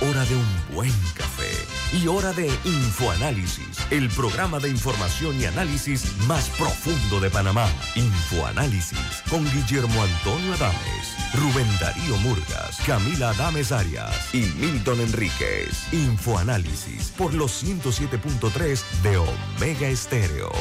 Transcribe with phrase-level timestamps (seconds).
[0.00, 1.50] hora de un buen café
[1.92, 7.68] y hora de Infoanálisis, el programa de información y análisis más profundo de Panamá.
[7.94, 15.92] Infoanálisis con Guillermo Antonio Adames Rubén Darío Murgas, Camila Adames Arias y Milton Enríquez.
[15.92, 20.52] Infoanálisis por los 107.3 de Omega Estéreo.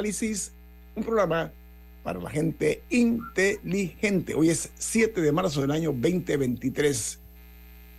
[0.00, 0.54] Análisis,
[0.94, 1.52] un programa
[2.02, 4.34] para la gente inteligente.
[4.34, 7.20] Hoy es 7 de marzo del año 2023.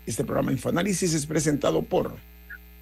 [0.07, 2.15] Este programa Infoanálisis es presentado por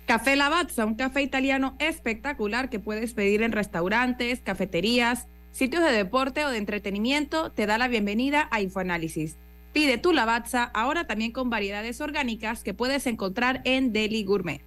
[0.05, 6.45] Café Lavazza, un café italiano espectacular que puedes pedir en restaurantes, cafeterías, sitios de deporte
[6.45, 7.51] o de entretenimiento.
[7.51, 9.35] Te da la bienvenida a Infoanálisis.
[9.73, 14.61] Pide tu Lavazza ahora también con variedades orgánicas que puedes encontrar en Deli Gourmet.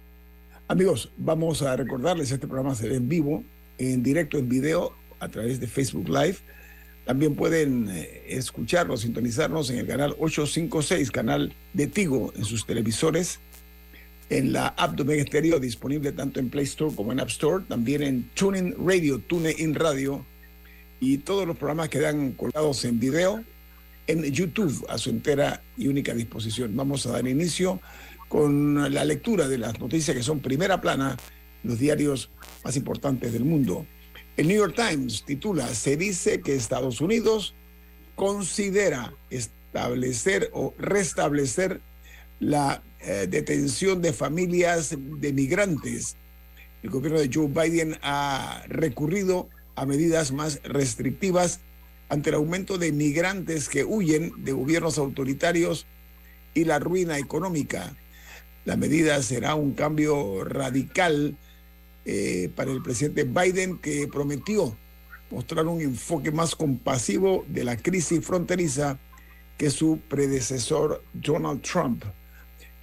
[0.67, 3.43] Amigos, vamos a recordarles, este programa se ve en vivo
[3.77, 6.37] en directo, en video, a través de Facebook Live.
[7.05, 13.39] También pueden eh, escucharnos, sintonizarnos en el canal 856, canal de Tigo, en sus televisores,
[14.29, 18.03] en la app de Omega disponible tanto en Play Store como en App Store, también
[18.03, 20.25] en TuneIn Radio, TuneIn Radio,
[20.99, 23.43] y todos los programas quedan colgados en video
[24.07, 26.75] en YouTube a su entera y única disposición.
[26.75, 27.79] Vamos a dar inicio
[28.27, 31.17] con la lectura de las noticias que son primera plana
[31.63, 32.29] los diarios
[32.63, 33.85] más importantes del mundo.
[34.35, 37.53] El New York Times titula, se dice que Estados Unidos
[38.15, 41.81] considera establecer o restablecer
[42.39, 46.17] la eh, detención de familias de migrantes.
[46.81, 51.61] El gobierno de Joe Biden ha recurrido a medidas más restrictivas
[52.09, 55.85] ante el aumento de migrantes que huyen de gobiernos autoritarios
[56.53, 57.95] y la ruina económica.
[58.65, 61.37] La medida será un cambio radical
[62.05, 64.77] eh, para el presidente Biden, que prometió
[65.29, 68.99] mostrar un enfoque más compasivo de la crisis fronteriza
[69.57, 72.03] que su predecesor Donald Trump.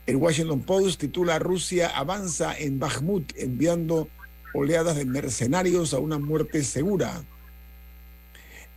[0.06, 4.08] El Washington Post titula Rusia avanza en Bakhmut enviando
[4.54, 7.22] oleadas de mercenarios a una muerte segura.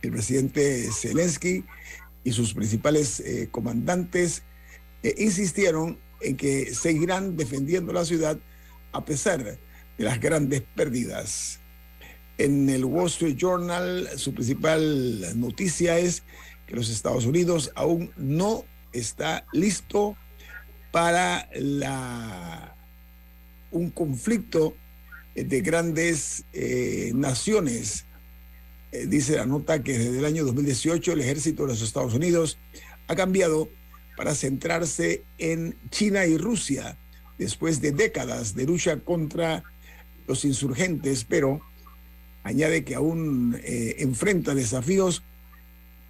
[0.02, 1.64] El presidente Zelensky
[2.22, 4.42] y sus principales eh, comandantes
[5.02, 8.38] eh, insistieron en que seguirán defendiendo la ciudad
[8.92, 9.58] a pesar de
[9.98, 11.60] de las grandes pérdidas.
[12.38, 16.24] En el Wall Street Journal, su principal noticia es
[16.66, 20.16] que los Estados Unidos aún no está listo
[20.90, 22.76] para la,
[23.70, 24.76] un conflicto
[25.34, 28.06] de grandes eh, naciones.
[28.92, 32.58] Eh, dice la nota que desde el año 2018 el ejército de los Estados Unidos
[33.08, 33.68] ha cambiado
[34.16, 36.96] para centrarse en China y Rusia
[37.38, 39.64] después de décadas de lucha contra
[40.26, 41.60] los insurgentes, pero
[42.42, 45.22] añade que aún eh, enfrenta desafíos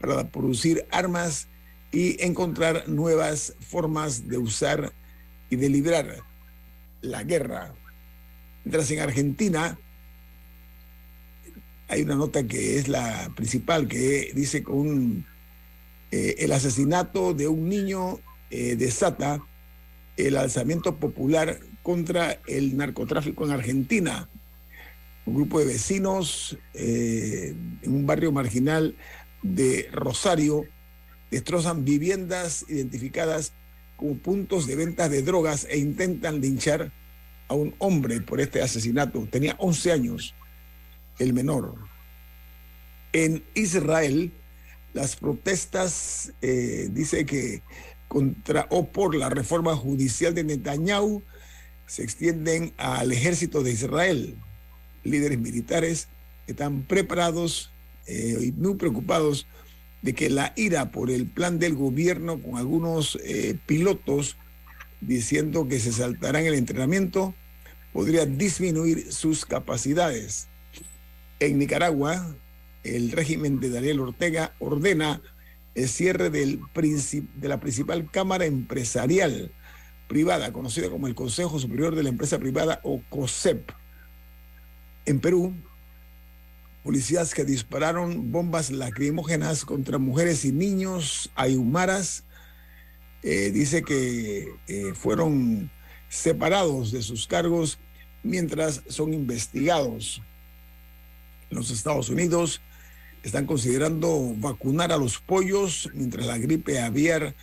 [0.00, 1.48] para producir armas
[1.92, 4.92] y encontrar nuevas formas de usar
[5.48, 6.16] y de librar
[7.00, 7.74] la guerra.
[8.64, 9.78] Mientras en Argentina
[11.88, 15.26] hay una nota que es la principal, que dice con
[16.10, 18.18] eh, el asesinato de un niño
[18.50, 19.40] eh, desata
[20.16, 24.28] el alzamiento popular contra el narcotráfico en Argentina.
[25.26, 28.96] Un grupo de vecinos eh, en un barrio marginal
[29.42, 30.64] de Rosario
[31.30, 33.52] destrozan viviendas identificadas
[33.96, 36.90] como puntos de ventas de drogas e intentan linchar
[37.48, 39.28] a un hombre por este asesinato.
[39.30, 40.34] Tenía 11 años,
[41.18, 41.74] el menor.
[43.12, 44.32] En Israel,
[44.94, 47.62] las protestas, eh, dice que
[48.08, 51.22] contra o por la reforma judicial de Netanyahu
[51.86, 54.36] se extienden al ejército de Israel.
[55.02, 56.08] Líderes militares
[56.46, 57.72] están preparados
[58.06, 59.46] eh, y muy preocupados
[60.02, 64.36] de que la ira por el plan del gobierno con algunos eh, pilotos
[65.00, 67.34] diciendo que se saltarán el entrenamiento
[67.92, 70.48] podría disminuir sus capacidades.
[71.40, 72.34] En Nicaragua,
[72.82, 75.22] el régimen de Daniel Ortega ordena
[75.74, 76.58] el cierre de
[77.42, 79.52] la principal cámara empresarial
[80.08, 83.70] privada, conocida como el Consejo Superior de la Empresa Privada o COSEP.
[85.06, 85.54] En Perú,
[86.82, 92.24] policías que dispararon bombas lacrimógenas contra mujeres y niños ayumaras,
[93.22, 95.70] eh, dice que eh, fueron
[96.08, 97.78] separados de sus cargos
[98.22, 100.22] mientras son investigados.
[101.50, 102.60] Los Estados Unidos
[103.22, 107.34] están considerando vacunar a los pollos mientras la gripe aviar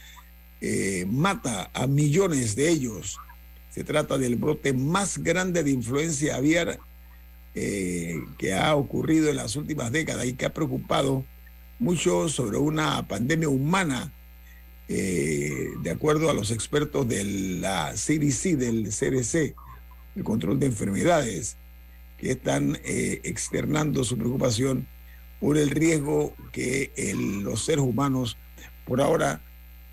[0.63, 3.19] eh, mata a millones de ellos.
[3.71, 6.79] Se trata del brote más grande de influencia aviar
[7.55, 11.25] eh, que ha ocurrido en las últimas décadas y que ha preocupado
[11.79, 14.13] mucho sobre una pandemia humana,
[14.87, 19.55] eh, de acuerdo a los expertos de la CDC, del CDC,
[20.15, 21.57] el control de enfermedades,
[22.17, 24.87] que están externando su preocupación
[25.39, 26.91] por el riesgo que
[27.41, 28.37] los seres humanos
[28.85, 29.41] por ahora,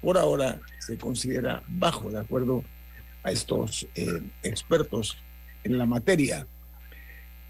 [0.08, 2.64] por ahora se considera bajo, de acuerdo
[3.22, 5.18] a estos eh, expertos
[5.64, 6.46] en la materia.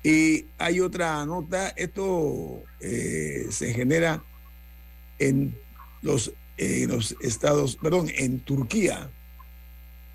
[0.03, 4.25] Y hay otra nota, esto eh, se genera
[5.21, 5.57] en
[6.03, 6.33] los,
[6.89, 9.09] los estados, perdón, en Turquía.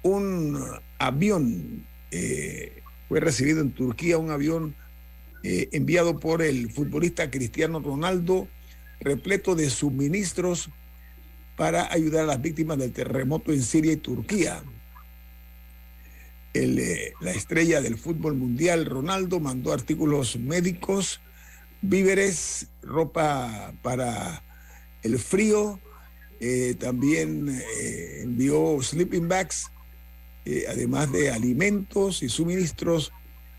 [0.01, 0.61] Un
[0.97, 4.75] avión eh, fue recibido en Turquía, un avión
[5.43, 8.49] eh, enviado por el futbolista Cristiano Ronaldo,
[8.99, 10.69] repleto de suministros
[11.55, 14.63] para ayudar a las víctimas del terremoto en Siria y Turquía.
[16.53, 21.21] Eh, la estrella del fútbol mundial, Ronaldo, mandó artículos médicos,
[21.81, 24.43] víveres, ropa para
[25.01, 25.79] el frío,
[26.39, 27.61] eh, también
[28.21, 29.71] envió sleeping bags,
[30.67, 33.11] además de alimentos y suministros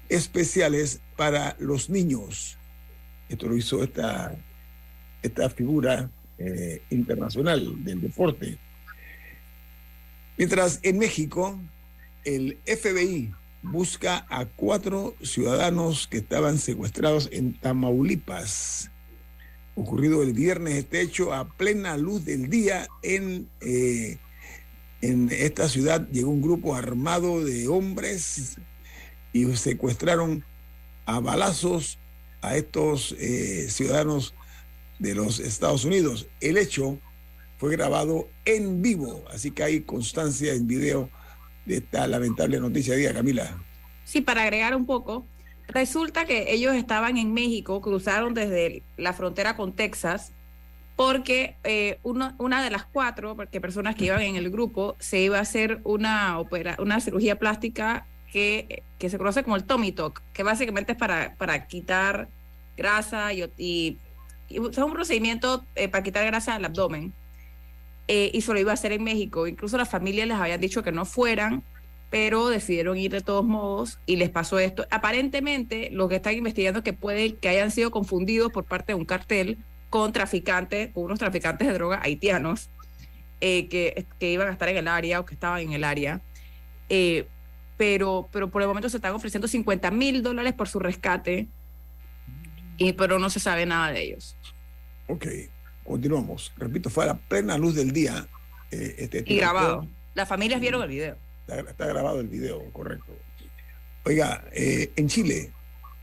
[0.08, 2.58] especiales para los niños.
[3.28, 4.36] Esto lo hizo esta,
[5.22, 8.58] esta figura eh, internacional del deporte.
[10.36, 11.60] Mientras en México,
[12.24, 13.32] el FBI
[13.62, 18.90] busca a cuatro ciudadanos que estaban secuestrados en Tamaulipas.
[19.74, 24.18] Ocurrido el viernes, este hecho a plena luz del día en, eh,
[25.00, 28.58] en esta ciudad llegó un grupo armado de hombres
[29.32, 30.44] y secuestraron
[31.06, 31.98] a balazos
[32.40, 34.34] a estos eh, ciudadanos
[35.04, 36.26] de los Estados Unidos.
[36.40, 36.98] El hecho
[37.58, 41.10] fue grabado en vivo, así que hay constancia en video
[41.66, 43.56] de esta lamentable noticia día, Camila.
[44.04, 45.26] Sí, para agregar un poco,
[45.68, 50.32] resulta que ellos estaban en México, cruzaron desde la frontera con Texas,
[50.96, 55.38] porque eh, una de las cuatro porque personas que iban en el grupo se iba
[55.38, 60.42] a hacer una, opera, una cirugía plástica que, se conoce como el tummy talk, que
[60.42, 62.28] básicamente es para, para quitar
[62.76, 63.98] grasa y,
[64.48, 67.12] es un procedimiento eh, para quitar grasa del abdomen.
[68.06, 69.46] Eh, y se lo iba a hacer en México.
[69.46, 71.62] Incluso las familias les habían dicho que no fueran,
[72.10, 74.86] pero decidieron ir de todos modos y les pasó esto.
[74.90, 78.96] Aparentemente, lo que están investigando es que puede que hayan sido confundidos por parte de
[78.96, 82.68] un cartel con traficantes, con unos traficantes de droga haitianos
[83.40, 86.20] eh, que, que, iban a estar en el área o que estaban en el área.
[86.88, 87.26] Eh,
[87.76, 91.48] pero, pero por el momento se están ofreciendo 50 mil dólares por su rescate,
[92.76, 94.36] y, pero no se sabe nada de ellos.
[95.08, 95.26] Ok,
[95.84, 96.52] continuamos.
[96.56, 98.26] Repito, fue a la plena luz del día.
[98.70, 99.86] Eh, este y grabado.
[100.14, 101.16] Las familias vieron el video.
[101.46, 103.12] Está, grabado el video, correcto.
[104.04, 105.52] Oiga, eh, en Chile,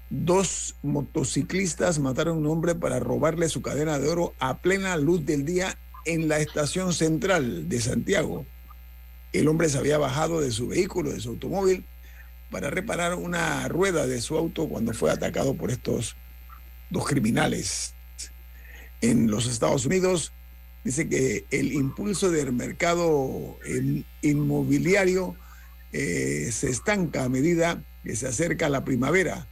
[0.10, 5.26] dos motociclistas mataron a un hombre para robarle su cadena de oro a plena luz
[5.26, 8.46] del día en la estación central de Santiago.
[9.34, 11.86] El hombre se había bajado de su vehículo, de su automóvil,
[12.50, 16.18] para reparar una rueda de su auto cuando fue atacado por estos
[16.92, 17.96] dos criminales.
[19.02, 20.32] En los Estados Unidos
[20.84, 23.58] dice que el impulso del mercado
[24.22, 25.36] inmobiliario
[25.92, 29.48] eh, se estanca a medida que se acerca la primavera.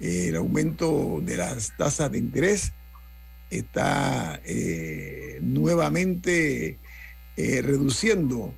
[0.00, 2.72] El aumento de las tasas de interés
[3.50, 6.78] está eh, nuevamente
[7.36, 8.54] eh, reduciendo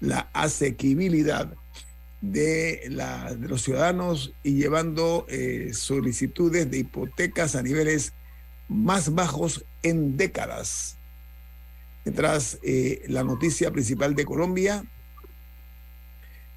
[0.00, 1.52] la asequibilidad
[2.20, 8.12] de, la, los ciudadanos y llevando eh, solicitudes de hipotecas a niveles
[8.68, 10.98] más bajos en décadas.
[12.04, 14.84] Mientras eh, la noticia principal de Colombia,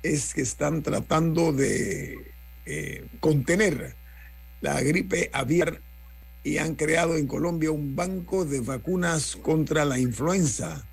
[0.03, 2.34] es que están tratando de
[2.65, 3.96] eh, contener
[4.62, 5.82] la gripe aviar
[6.44, 10.88] y han creado en Colombia un banco de vacunas contra la influenza.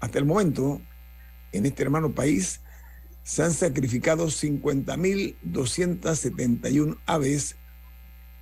[0.00, 0.80] Hasta el momento,
[1.52, 2.60] en este hermano país,
[3.22, 7.56] se han sacrificado 50.271 aves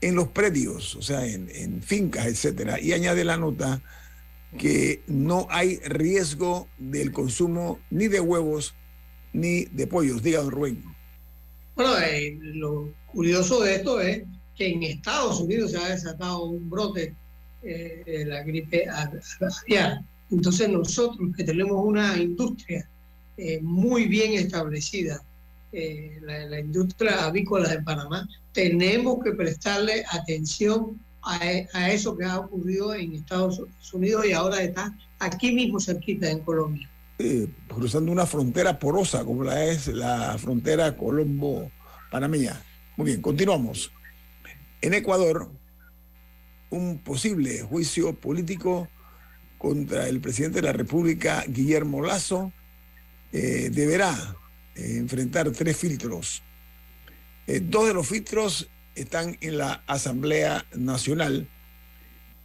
[0.01, 2.81] en los predios, o sea, en, fincas, etcétera.
[2.81, 3.83] Y añade la nota
[4.57, 8.75] que no hay riesgo del consumo ni de huevos
[9.33, 10.23] ni de pollos.
[10.23, 10.83] Diga, don Rubén.
[11.75, 14.23] Bueno, eh, lo curioso de esto es
[14.57, 17.15] que en Estados Unidos se ha desatado un brote
[17.63, 20.01] eh, de la gripe aviar.
[20.31, 22.89] Entonces nosotros que tenemos una industria
[23.39, 25.23] eh, muy bien establecida,
[25.71, 31.39] la, la, industria avícola de Panamá, tenemos que prestarle atención a,
[31.75, 36.41] a, eso que ha ocurrido en Estados Unidos y ahora está aquí mismo cerquita en
[36.41, 36.89] Colombia.
[37.21, 42.63] Eh, cruzando una frontera porosa como la es la frontera Colombo-Panameña.
[42.97, 43.91] Muy bien, continuamos.
[44.81, 45.51] En Ecuador,
[46.71, 48.89] un posible juicio político
[49.59, 52.53] contra el presidente de la República, Guillermo Lazo,
[53.33, 54.37] eh, deberá
[54.75, 56.43] eh, enfrentar tres filtros.
[57.47, 61.49] Eh, dos de los filtros están en la Asamblea Nacional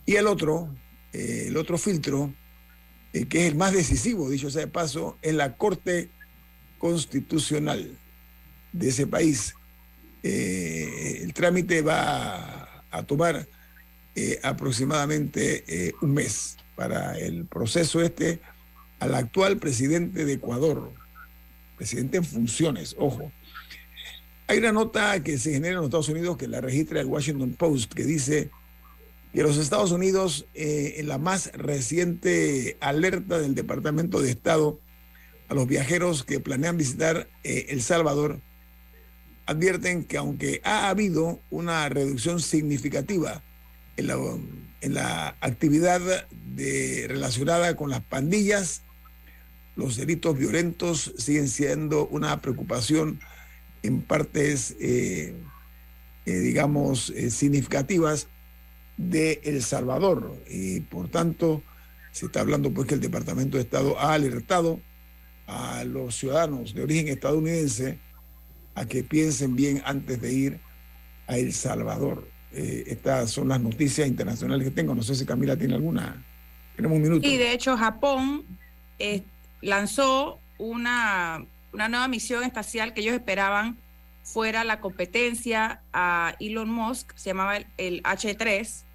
[0.05, 0.75] y el otro,
[1.13, 2.33] el otro filtro,
[3.11, 6.09] que es el más decisivo, dicho sea de paso, es la Corte
[6.77, 7.97] Constitucional
[8.73, 9.55] de ese país.
[10.21, 13.47] el trámite va a tomar
[14.43, 18.41] aproximadamente un mes para el proceso este
[19.03, 20.93] al actual presidente de Ecuador,
[21.75, 23.33] presidente en funciones, ojo.
[24.47, 27.53] Hay una nota que se genera en los Estados Unidos que la registra el Washington
[27.53, 28.49] Post que dice
[29.33, 34.79] que los Estados Unidos, eh, en la más reciente alerta del Departamento de Estado
[35.49, 38.39] a los viajeros que planean visitar eh, El Salvador,
[39.47, 43.43] advierten que aunque ha habido una reducción significativa
[43.97, 44.17] en la,
[44.79, 45.99] en la actividad
[46.31, 48.83] de, relacionada con las pandillas,
[49.75, 53.19] los delitos violentos siguen siendo una preocupación
[53.81, 55.35] en partes, eh,
[56.25, 58.27] eh, digamos, eh, significativas
[58.97, 60.35] de El Salvador.
[60.49, 61.63] Y por tanto,
[62.11, 64.79] se está hablando pues que el Departamento de Estado ha alertado
[65.47, 67.99] a los ciudadanos de origen estadounidense
[68.75, 70.59] a que piensen bien antes de ir
[71.27, 72.27] a El Salvador.
[72.51, 74.93] estas son las noticias internacionales que tengo.
[74.93, 76.23] No sé si Camila tiene alguna.
[76.75, 77.27] Tenemos un minuto.
[77.27, 78.45] Y de hecho, Japón
[79.63, 83.77] lanzó una una nueva misión espacial que ellos esperaban
[84.21, 88.85] fuera la competencia a Elon Musk, se llamaba el, H3.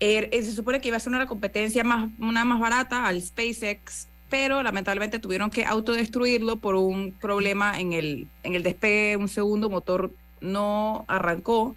[0.00, 3.22] Er, eh, se supone que iba a ser una competencia más, una más barata al
[3.22, 9.28] SpaceX, pero lamentablemente tuvieron que autodestruirlo por un problema en el, en el despegue, un
[9.28, 11.76] segundo motor no arrancó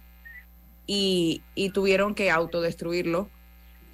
[0.86, 3.30] y, y tuvieron que autodestruirlo.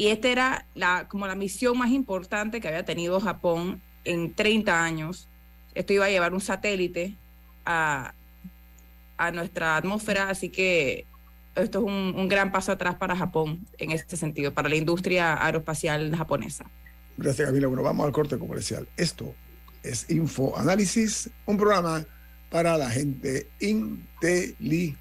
[0.01, 4.83] Y esta era la, como la misión más importante que había tenido Japón en 30
[4.83, 5.29] años
[5.75, 7.17] esto iba a llevar un satélite
[7.65, 8.15] a,
[9.17, 11.07] a nuestra atmósfera, así que
[11.55, 15.45] esto es un, un, gran paso atrás para Japón en este sentido, para la industria
[15.45, 16.65] aeroespacial japonesa.
[17.17, 17.69] Gracias, Camila.
[17.69, 18.89] Bueno, vamos al corte comercial.
[18.97, 19.35] Esto
[19.83, 22.05] es Info Análisis, un programa
[22.51, 25.01] para la gente inteligente.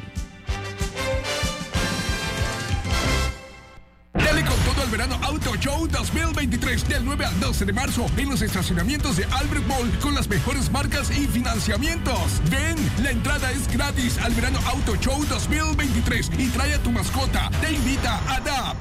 [6.41, 10.27] 2023 del 9 al 12 de marzo en los estacionamientos de Albert Mall con las
[10.27, 12.41] mejores marcas y financiamientos.
[12.49, 17.51] Ven, la entrada es gratis al verano Auto Show 2023 y trae a tu mascota.
[17.61, 18.77] Te invita a DAP.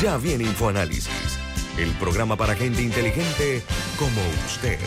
[0.00, 1.38] Ya viene InfoAnálisis,
[1.76, 3.64] el programa para gente inteligente
[3.98, 4.78] como usted.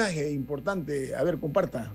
[0.00, 1.14] Mensaje importante.
[1.14, 1.92] A ver, comparta.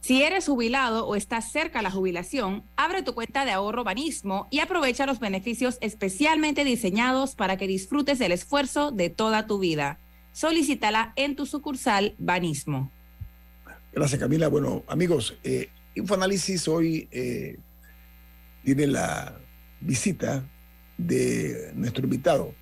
[0.00, 4.46] Si eres jubilado o estás cerca a la jubilación, abre tu cuenta de ahorro Banismo
[4.50, 9.98] y aprovecha los beneficios especialmente diseñados para que disfrutes del esfuerzo de toda tu vida.
[10.32, 12.92] Solicítala en tu sucursal Banismo.
[13.92, 14.48] Gracias, Camila.
[14.48, 17.58] Bueno, amigos, eh, Infoanálisis hoy eh,
[18.62, 19.36] tiene la
[19.80, 20.48] visita
[20.96, 22.54] de nuestro invitado.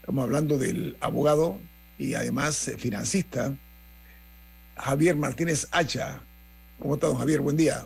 [0.00, 1.60] Estamos hablando del abogado
[1.98, 3.54] y además eh, financista
[4.80, 6.20] Javier Martínez Hacha.
[6.78, 7.40] ¿Cómo está, don Javier?
[7.40, 7.84] Buen día.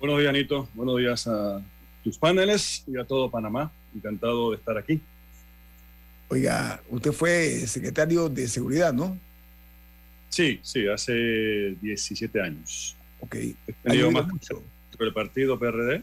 [0.00, 0.68] Buenos días, Anito.
[0.74, 1.62] Buenos días a
[2.02, 3.70] tus paneles y a todo Panamá.
[3.94, 5.00] Encantado de estar aquí.
[6.28, 9.18] Oiga, usted fue secretario de Seguridad, ¿no?
[10.30, 12.96] Sí, sí, hace 17 años.
[13.20, 13.34] Ok.
[13.36, 14.62] He tenido más mucho.
[14.98, 16.02] el partido PRD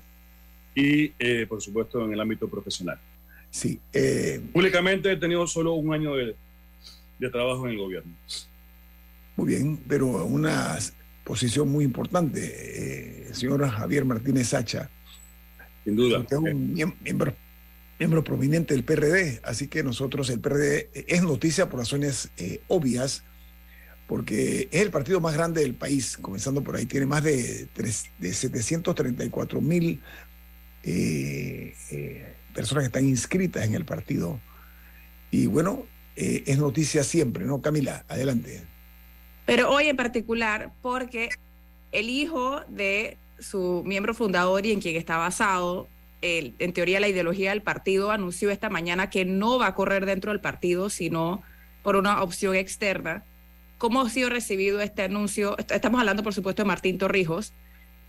[0.75, 2.99] y, eh, por supuesto, en el ámbito profesional.
[3.49, 3.79] Sí.
[3.91, 6.35] Eh, Públicamente he tenido solo un año de,
[7.17, 8.13] de trabajo en el gobierno.
[9.39, 10.77] Muy bien, pero una
[11.23, 14.89] posición muy importante, eh, señor Javier Martínez Sacha.
[15.85, 16.19] Sin duda.
[16.19, 17.33] Usted es un miembro,
[17.97, 23.23] miembro prominente del PRD, así que nosotros, el PRD, es noticia por razones eh, obvias,
[24.07, 28.11] porque es el partido más grande del país, comenzando por ahí, tiene más de, tres,
[28.17, 30.01] de 734 mil
[30.83, 34.37] eh, eh, personas que están inscritas en el partido.
[35.31, 35.85] Y bueno,
[36.21, 37.61] eh, es noticia siempre, ¿no?
[37.61, 38.63] Camila, adelante.
[39.49, 41.29] Pero hoy en particular, porque
[41.91, 45.87] el hijo de su miembro fundador y en quien está basado,
[46.21, 50.31] en teoría, la ideología del partido, anunció esta mañana que no va a correr dentro
[50.31, 51.41] del partido, sino
[51.81, 53.23] por una opción externa.
[53.79, 55.57] ¿Cómo ha sido recibido este anuncio?
[55.57, 57.51] Estamos hablando, por supuesto, de Martín Torrijos,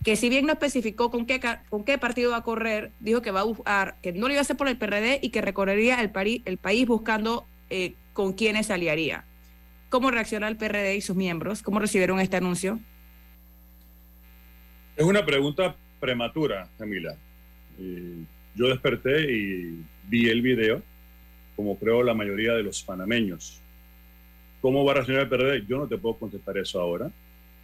[0.03, 3.31] que si bien no especificó con qué, con qué partido va a correr, dijo que
[3.31, 6.01] va a buscar, que no lo iba a hacer por el PRD y que recorrería
[6.01, 6.11] el,
[6.45, 9.25] el país buscando eh, con quiénes se aliaría.
[9.91, 11.61] ¿Cómo reacciona el PRD y sus miembros?
[11.61, 12.79] ¿Cómo recibieron este anuncio?
[14.95, 17.17] Es una pregunta prematura, Camila.
[18.55, 20.81] Yo desperté y vi el video,
[21.57, 23.59] como creo la mayoría de los panameños.
[24.61, 25.65] ¿Cómo va a reaccionar el PRD?
[25.67, 27.11] Yo no te puedo contestar eso ahora.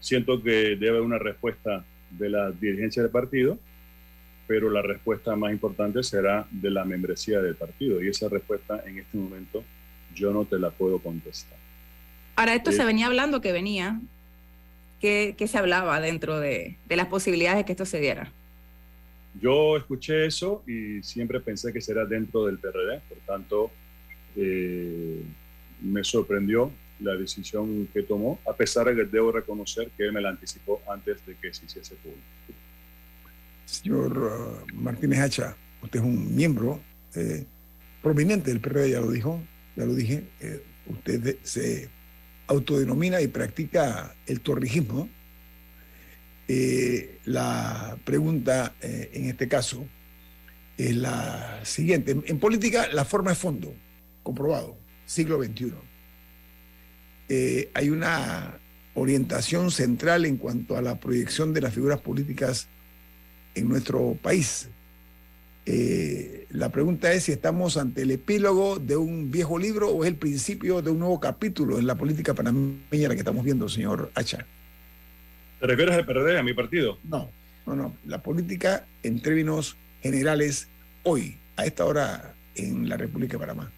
[0.02, 3.58] Siento que debe haber una respuesta de la dirigencia del partido,
[4.48, 8.04] pero la respuesta más importante será de la membresía del partido.
[8.04, 9.64] Y esa respuesta en este momento
[10.14, 11.58] yo no te la puedo contestar.
[12.38, 14.00] Ahora, esto se venía hablando que venía,
[15.02, 18.32] que, que se hablaba dentro de, de, las posibilidades de que esto se diera.
[19.42, 23.72] Yo escuché eso y siempre pensé que será dentro del PRD, por tanto,
[24.36, 25.24] eh,
[25.82, 30.22] me sorprendió la decisión que tomó, a pesar de que debo reconocer que él me
[30.22, 32.22] la anticipó antes de que se hiciese público.
[33.66, 36.80] Señor uh, Martínez Hacha, usted es un miembro
[37.16, 37.46] eh,
[38.04, 39.42] prominente del PRD, ya lo dijo,
[39.76, 41.97] ya lo dije, eh, usted de, se
[42.48, 45.10] autodenomina y practica el torrijismo.
[46.48, 49.86] Eh, la pregunta eh, en este caso
[50.78, 52.12] es la siguiente.
[52.26, 53.74] En, política la forma es fondo,
[54.24, 55.74] comprobado, siglo XXI.
[57.30, 58.60] Eh, hay una
[58.94, 62.68] orientación central en cuanto a la proyección de las figuras políticas
[63.54, 64.70] en nuestro país.
[65.70, 70.10] Eh, la pregunta es si estamos ante el epílogo de un viejo libro o es
[70.10, 74.10] el principio de un nuevo capítulo en la política panameña la que estamos viendo, señor
[74.16, 74.46] Hacha.
[75.60, 76.98] ¿Te refieres al PRD, a mi partido?
[77.04, 77.30] No,
[77.66, 77.94] no, no.
[78.06, 80.70] La política en términos generales
[81.04, 83.70] hoy, a esta hora en la República de Panamá.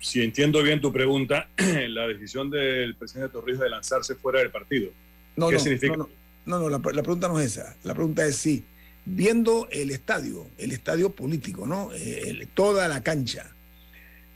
[0.00, 1.48] Si entiendo bien tu pregunta,
[1.88, 4.92] la decisión del presidente Torrijos de lanzarse fuera del partido.
[5.34, 5.96] No, ¿Qué no, significa?
[5.96, 6.08] No,
[6.46, 7.74] no, no la, la, pregunta no es esa.
[7.82, 8.62] La pregunta es si,
[9.04, 11.90] viendo el estadio, el estadio político, ¿no?
[11.94, 13.54] Eh, toda la cancha,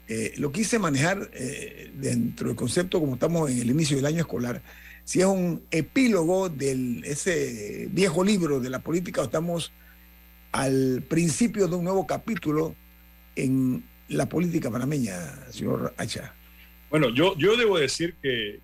[0.09, 4.21] eh, lo quise manejar eh, dentro del concepto, como estamos en el inicio del año
[4.21, 4.63] escolar,
[5.05, 9.73] si es un epílogo de ese viejo libro de la política o estamos
[10.53, 12.75] al principio de un nuevo capítulo
[13.37, 16.35] en la política panameña, señor Hacha.
[16.91, 18.61] Bueno, yo, yo debo decir que,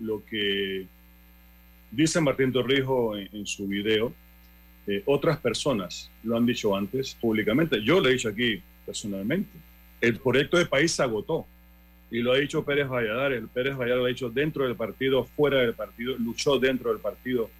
[0.00, 0.86] lo que
[1.92, 4.12] dice Martín Torrijos en, su video,
[4.86, 7.82] eh, otras personas lo han dicho antes públicamente.
[7.82, 9.50] Yo lo he dicho aquí personalmente.
[10.00, 11.46] El proyecto de país se agotó
[12.10, 13.42] y lo ha dicho Pérez Valladares.
[13.52, 17.50] Pérez Valladares lo ha dicho dentro del partido, fuera del partido, luchó dentro del partido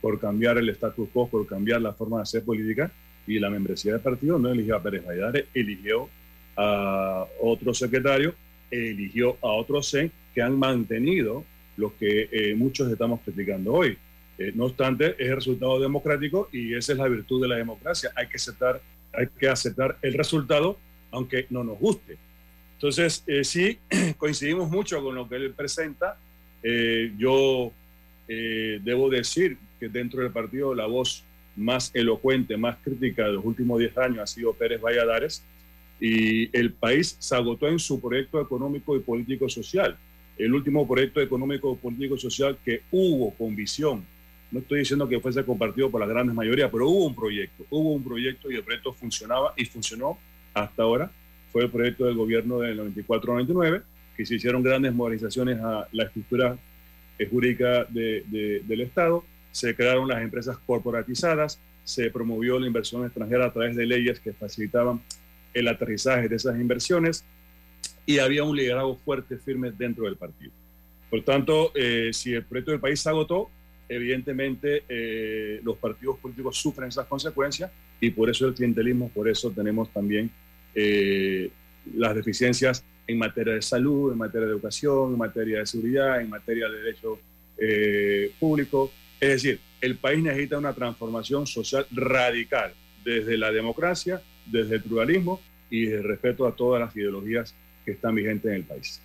[0.00, 2.90] por cambiar el status quo, por cambiar la forma de hacer política
[3.26, 6.08] y la membresía del partido no eligió a Pérez Valladares, eligió
[6.56, 8.34] a otro secretario,
[8.70, 11.44] eligió a otros C que han mantenido
[11.76, 13.96] lo que eh, muchos estamos criticando hoy.
[14.40, 18.10] Eh, no obstante, es el resultado democrático y esa es la virtud de la democracia.
[18.16, 18.80] Hay que aceptar,
[19.12, 20.78] hay que aceptar el resultado,
[21.10, 22.16] aunque no nos guste.
[22.72, 23.78] Entonces, eh, sí,
[24.16, 26.16] coincidimos mucho con lo que él presenta.
[27.18, 27.72] yo
[28.26, 31.24] debo decir que dentro del partido la voz
[31.56, 35.42] más elocuente, más crítica de los últimos 10 años ha sido Pérez Valladares
[36.00, 39.98] y el país se agotó en su proyecto económico y político social.
[40.38, 44.02] El último proyecto económico, político y social que hubo con visión.
[44.50, 47.92] No estoy diciendo que fuese compartido por la gran mayoría, pero hubo un proyecto, hubo
[47.92, 50.18] un proyecto y el proyecto funcionaba y funcionó
[50.54, 51.10] hasta ahora.
[51.52, 53.82] Fue el proyecto del gobierno del 94-99,
[54.16, 56.56] que se hicieron grandes modernizaciones a la estructura
[57.28, 63.76] jurídica del Estado, se crearon las empresas corporatizadas, se promovió la inversión extranjera a través
[63.76, 65.00] de leyes que facilitaban
[65.52, 67.24] el aterrizaje de esas inversiones
[68.06, 70.52] y había un liderazgo fuerte, firme dentro del partido.
[71.10, 73.50] Por tanto, eh, si el proyecto del país se agotó,
[73.90, 79.50] evidentemente eh, los partidos políticos sufren esas consecuencias y por eso el clientelismo, por eso
[79.50, 80.30] tenemos también
[80.74, 81.50] eh,
[81.94, 86.30] las deficiencias en materia de salud, en materia de educación, en materia de seguridad, en
[86.30, 87.18] materia de derecho
[88.38, 88.90] público.
[89.20, 92.72] Es decir, el país necesita una transformación social radical
[93.04, 98.14] desde la democracia, desde el pluralismo y el respeto a todas las ideologías que están
[98.14, 99.00] vigentes en el país.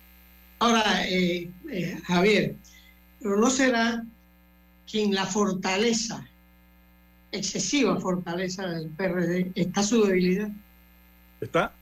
[0.58, 2.54] Ahora, eh, eh, Javier,
[3.20, 4.04] no será
[4.90, 6.26] quien la fortaleza,
[7.32, 10.50] excesiva fortaleza del PRD, está su debilidad.
[11.40, 11.72] ¿Está?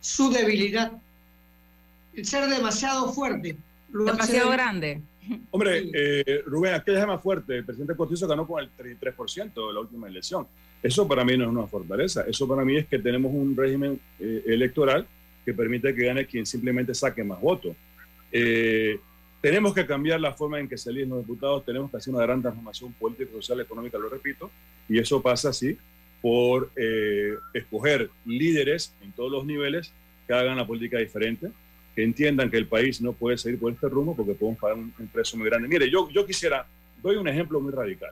[0.00, 0.92] Su debilidad.
[2.14, 3.56] El ser demasiado fuerte.
[3.88, 5.00] Demasiado grande.
[5.50, 7.56] Hombre, eh, Rubén, aquella es más fuerte.
[7.56, 10.46] El presidente Cortizo ganó con el 33% de la última elección.
[10.82, 12.24] Eso para mí no es una fortaleza.
[12.28, 15.06] Eso para mí es que tenemos un régimen eh, electoral
[15.44, 17.74] que permite que gane quien simplemente saque más votos.
[18.32, 18.98] Eh,
[19.46, 22.24] tenemos que cambiar la forma en que se eligen los diputados, tenemos que hacer una
[22.24, 24.50] gran transformación política, social, económica, lo repito,
[24.88, 25.78] y eso pasa así
[26.20, 26.72] por
[27.54, 29.92] escoger líderes en todos los niveles
[30.26, 31.52] que hagan la política diferente,
[31.94, 34.92] que entiendan que el país no puede seguir por este rumbo porque podemos pagar un,
[35.12, 35.68] precio muy grande.
[35.68, 36.66] Mire, yo, yo quisiera,
[37.00, 38.10] doy un ejemplo muy radical.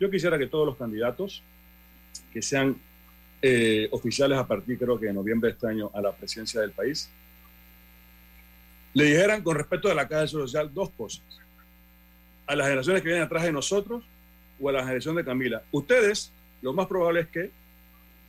[0.00, 1.42] Yo quisiera que todos los candidatos
[2.32, 2.74] que sean
[3.42, 6.70] eh, oficiales a partir, creo que de noviembre de este año, a la presidencia del
[6.70, 7.10] país,
[8.92, 11.22] le dijeran con respecto a la Caja de Social dos cosas.
[12.46, 14.04] A las generaciones que vienen atrás de nosotros
[14.60, 15.62] o a la generación de Camila.
[15.70, 17.50] Ustedes, lo más probable es que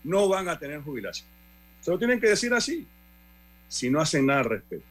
[0.04, 1.28] no van a tener jubilación.
[1.80, 2.88] Se lo tienen que decir así,
[3.68, 4.86] si no hacen nada al respecto.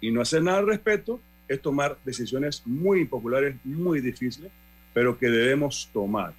[0.00, 4.52] Y no hacer nada al respecto es tomar decisiones muy impopulares, muy difíciles,
[4.94, 6.32] pero que debemos tomar.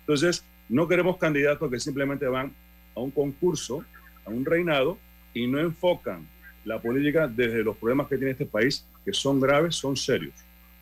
[0.00, 2.52] Entonces, no queremos candidatos que simplemente van
[2.94, 3.84] a un concurso,
[4.26, 4.98] a un reinado,
[5.32, 6.26] y no enfocan
[6.68, 10.34] la política desde los problemas que tiene este país, que son graves, son serios.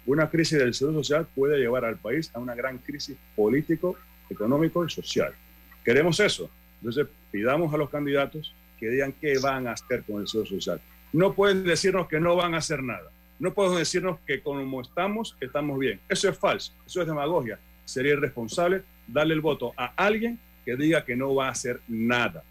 [0.04, 3.96] Una crisis del seguro social puede llevar al país a una gran crisis político,
[4.28, 5.32] económico y social.
[5.84, 6.50] Queremos eso.
[6.80, 10.80] Entonces, pidamos a los candidatos que digan qué van a hacer con el seguro social.
[11.12, 13.12] No pueden decirnos que no van a hacer nada.
[13.38, 16.00] No pueden decirnos que como estamos, estamos bien.
[16.08, 17.60] Eso es falso, eso es demagogia.
[17.84, 22.42] Sería irresponsable darle el voto a alguien que diga que no va a hacer nada.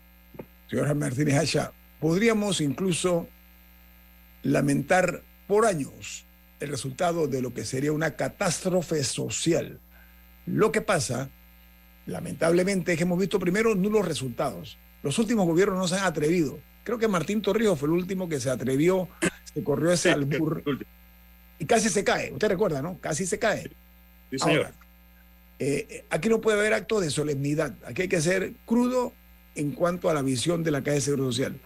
[0.69, 1.71] Señora Martínez Hacha,
[2.05, 3.27] podríamos incluso
[4.43, 6.27] lamentar por años
[6.59, 9.79] el resultado de lo que sería una catástrofe social.
[10.45, 11.31] Lo que pasa,
[12.05, 14.77] lamentablemente, es que hemos visto primero nulos resultados.
[15.01, 16.59] Los últimos gobiernos no se han atrevido.
[16.83, 19.09] Creo que Martín Torrijos fue el último que se atrevió,
[19.51, 20.61] se corrió ese albur
[21.57, 22.31] y casi se cae.
[22.33, 22.99] Usted recuerda, ¿no?
[22.99, 23.71] Casi se cae.
[24.29, 24.73] Sí, señor.
[25.57, 27.73] Eh, aquí no puede haber acto de solemnidad.
[27.83, 29.11] Aquí hay que ser crudo
[29.55, 31.59] en cuanto a la visión de la Caja de Seguro Social.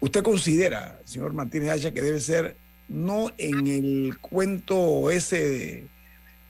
[0.00, 2.56] ¿Usted considera, señor Martínez Hacha, que debe ser
[2.88, 5.88] no en el cuento ese de,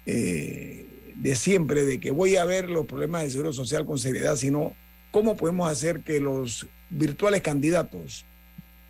[0.07, 4.37] eh, de siempre de que voy a ver los problemas del Seguro Social con seriedad,
[4.37, 4.75] sino
[5.11, 8.25] ¿Cómo podemos hacer que los virtuales candidatos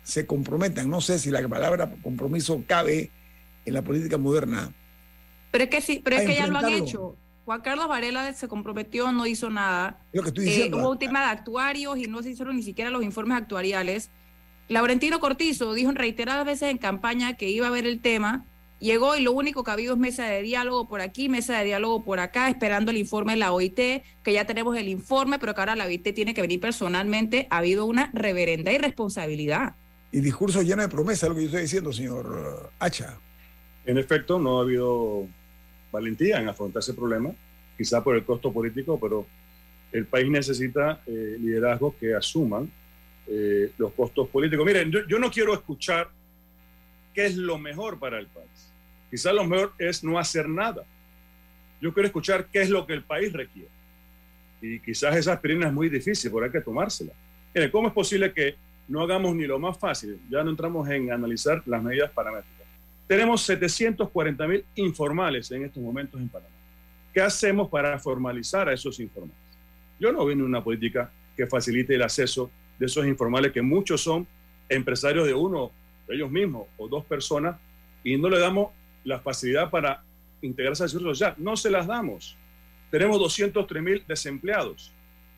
[0.03, 0.89] se comprometan?
[0.89, 3.09] No sé si la palabra compromiso cabe
[3.65, 4.71] en la política moderna.
[5.51, 7.17] Pero es que sí, pero es que ya lo han hecho.
[7.45, 9.99] Juan Carlos Varela se comprometió, no hizo nada.
[10.13, 10.77] Lo que estoy diciendo.
[10.77, 14.11] hubo un tema de actuarios y no se hicieron ni siquiera los informes actuariales.
[14.71, 18.45] Laurentino Cortizo dijo en reiteradas veces en campaña que iba a ver el tema
[18.79, 21.65] Llegó y lo único que ha habido es mesa de diálogo por aquí, mesa de
[21.65, 25.53] diálogo por acá, esperando el informe de la OIT, que ya tenemos el informe, pero
[25.53, 27.45] que ahora la OIT tiene que venir personalmente.
[27.51, 29.75] Ha habido una reverenda irresponsabilidad.
[30.11, 33.19] Y discurso lleno de promesas, lo que yo estoy diciendo, señor Hacha.
[33.85, 35.27] En efecto, no ha habido
[35.91, 37.29] valentía en afrontar ese problema,
[37.77, 39.27] quizá por el costo político, pero
[39.91, 42.71] el país necesita eh, liderazgos que asuman
[43.33, 44.65] eh, los costos políticos.
[44.65, 46.09] Miren, yo no quiero escuchar
[47.13, 48.73] qué es lo mejor para el país.
[49.09, 50.83] Quizás lo mejor es no hacer nada.
[51.81, 53.69] Yo quiero escuchar qué es lo que el país requiere.
[54.61, 57.13] Y quizás esa aspirina es muy difícil, pero hay que tomársela.
[57.53, 58.55] Mire, ¿cómo es posible que
[58.89, 60.19] no hagamos ni lo más fácil?
[60.29, 62.67] Ya no entramos en analizar las medidas paramétricas.
[63.07, 66.53] Tenemos 740 mil informales en estos momentos en Panamá.
[67.13, 69.37] ¿Qué hacemos para formalizar a esos informales?
[69.99, 74.25] Yo no veo una política que facilite el acceso de esos informales, que muchos son
[74.67, 75.69] empresarios de uno,
[76.07, 77.55] de ellos mismos, o dos personas,
[78.03, 78.71] y no le damos
[79.03, 80.03] la facilidad para
[80.41, 81.35] integrarse al seguro social.
[81.37, 82.35] No se las damos.
[82.89, 84.91] Tenemos 203 mil desempleados.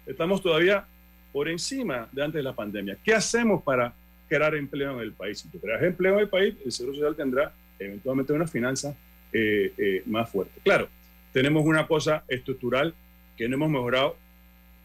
[0.05, 0.85] Estamos todavía
[1.33, 2.97] por encima de antes de la pandemia.
[3.03, 3.93] ¿Qué hacemos para
[4.29, 5.39] crear empleo en el país?
[5.39, 8.95] Si tú creas empleo en el país, el Seguro Social tendrá eventualmente una finanza
[9.33, 10.61] eh, eh, más fuerte.
[10.63, 10.87] Claro,
[11.33, 12.93] tenemos una cosa estructural
[13.35, 14.15] que no hemos mejorado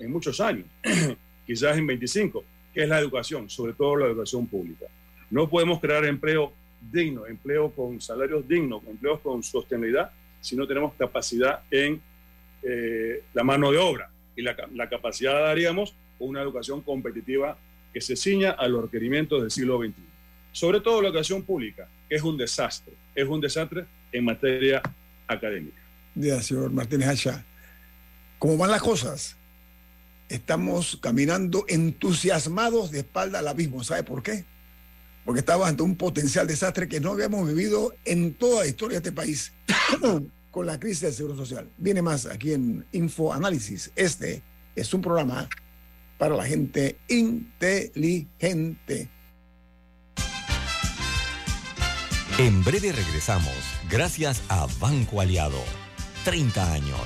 [0.01, 0.67] en muchos años,
[1.49, 4.85] quizás en 25, que es la educación, sobre todo la educación pública.
[5.31, 6.53] No podemos crear empleo
[6.93, 12.03] digno, empleo con salarios dignos, empleos con sostenibilidad, si no tenemos capacidad en
[12.63, 14.11] eh, la mano de obra.
[14.37, 17.57] Y la, la capacidad daríamos una educación competitiva
[17.95, 19.95] que se ciña a los requerimientos del siglo XXI.
[20.53, 24.83] Sobre todo la educación pública, que es un desastre, es un desastre en materia
[25.27, 25.81] académica.
[26.43, 27.45] Señor Martínez Hacha.
[28.39, 29.38] ¿Cómo van las cosas?
[30.29, 33.85] Estamos caminando entusiasmados de espalda al abismo.
[33.85, 34.45] ¿Sabe por qué?
[35.29, 39.09] porque estaba ante un potencial desastre que no habíamos vivido en toda la historia de
[39.09, 39.53] este país
[40.51, 41.69] con la crisis del Seguro Social.
[41.77, 43.93] Viene más aquí en Info Análisis.
[43.95, 44.43] Este
[44.75, 45.47] es un programa
[46.17, 49.11] para la gente inteligente.
[52.39, 53.53] En breve regresamos,
[53.91, 55.63] gracias a Banco Aliado.
[56.25, 57.03] 30 años.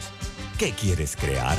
[0.59, 1.59] ¿Qué quieres crear?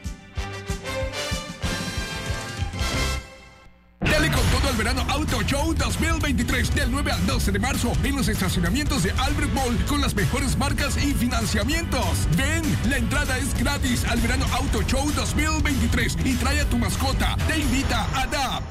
[5.71, 10.01] Show 2023 del 9 al 12 de marzo en los estacionamientos de Albert Mall con
[10.01, 12.27] las mejores marcas y financiamientos.
[12.35, 17.35] Ven, la entrada es gratis al verano Auto Show 2023 y trae a tu mascota.
[17.47, 18.63] Te invita a DAP.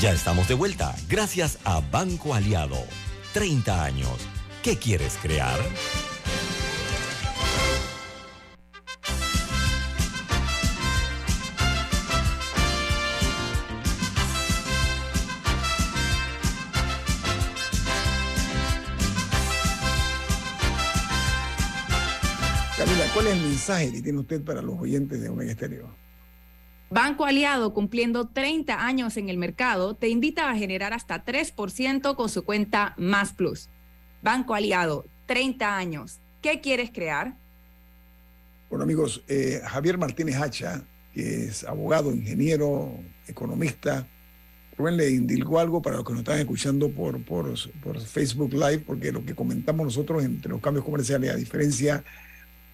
[0.00, 2.78] Ya estamos de vuelta gracias a Banco Aliado.
[3.32, 4.18] 30 años.
[4.62, 5.58] ¿Qué quieres crear?
[23.58, 25.88] Mensaje que tiene usted para los oyentes de Omega Estéreo?
[26.90, 32.28] Banco Aliado, cumpliendo 30 años en el mercado, te invita a generar hasta 3% con
[32.28, 33.68] su cuenta Más Plus.
[34.22, 36.20] Banco Aliado, 30 años.
[36.40, 37.36] ¿Qué quieres crear?
[38.70, 42.92] Bueno, amigos, eh, Javier Martínez Hacha, que es abogado, ingeniero,
[43.26, 44.06] economista,
[44.78, 48.84] Rubén le indilgó algo para los que nos están escuchando por, por, por Facebook Live,
[48.86, 52.04] porque lo que comentamos nosotros entre los cambios comerciales, a diferencia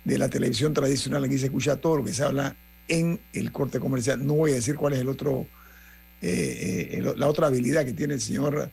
[0.04, 2.54] de la televisión tradicional, aquí se escucha todo lo que se habla
[2.88, 4.24] en el corte comercial.
[4.24, 5.46] No voy a decir cuál es el otro,
[6.20, 8.70] eh, eh, la otra habilidad que tiene el señor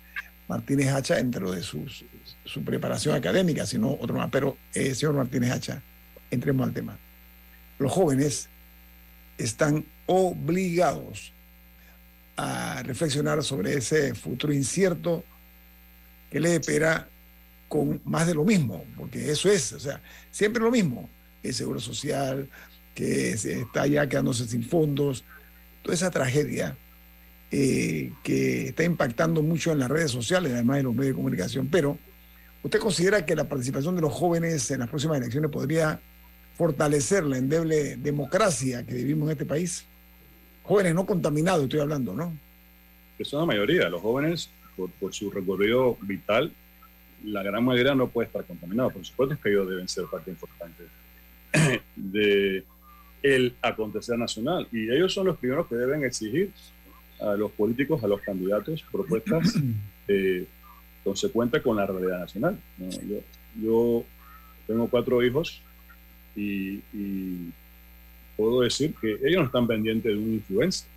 [0.48, 2.04] Martínez Hacha dentro de sus,
[2.44, 4.30] su preparación académica, sino otro más.
[4.30, 5.82] Pero, eh, señor Martínez Hacha,
[6.30, 6.98] entremos al tema.
[7.80, 8.50] Los jóvenes
[9.38, 11.32] están obligados
[12.36, 15.24] a reflexionar sobre ese futuro incierto
[16.30, 17.08] que les espera
[17.67, 21.10] con más de lo mismo, porque eso es, o sea, siempre lo mismo,
[21.44, 22.50] el seguro social,
[22.96, 25.24] que se está ya quedándose sin fondos,
[25.82, 26.78] toda esa tragedia
[27.52, 31.68] eh, que está impactando mucho en las redes sociales, además de los medios de comunicación.
[31.68, 31.98] Pero,
[32.64, 36.00] ¿usted considera que la participación de los jóvenes en las próximas elecciones podría
[36.58, 39.86] fortalecer la endeble democracia que vivimos en este país?
[40.64, 42.34] Jóvenes no contaminados, estoy hablando, ¿no?
[43.24, 43.90] Son la mayoría.
[43.90, 44.50] Los jóvenes,
[45.00, 46.52] por, su recorrido vital,
[47.24, 48.90] la gran mayoría no puede estar contaminado.
[48.90, 50.84] Por supuesto que ellos deben ser parte importante
[51.96, 52.64] de
[53.24, 54.68] el acontecer nacional.
[54.72, 56.52] Y ellos son los primeros que deben exigir
[57.20, 59.56] a los políticos, a los candidatos, propuestas
[60.08, 60.46] eh,
[61.04, 62.58] consecuentes con la realidad nacional.
[63.62, 64.04] Yo,
[64.68, 65.62] tengo cuatro hijos
[66.36, 66.80] y,
[68.38, 70.88] puedo decir que ellos no están pendientes de un influencer.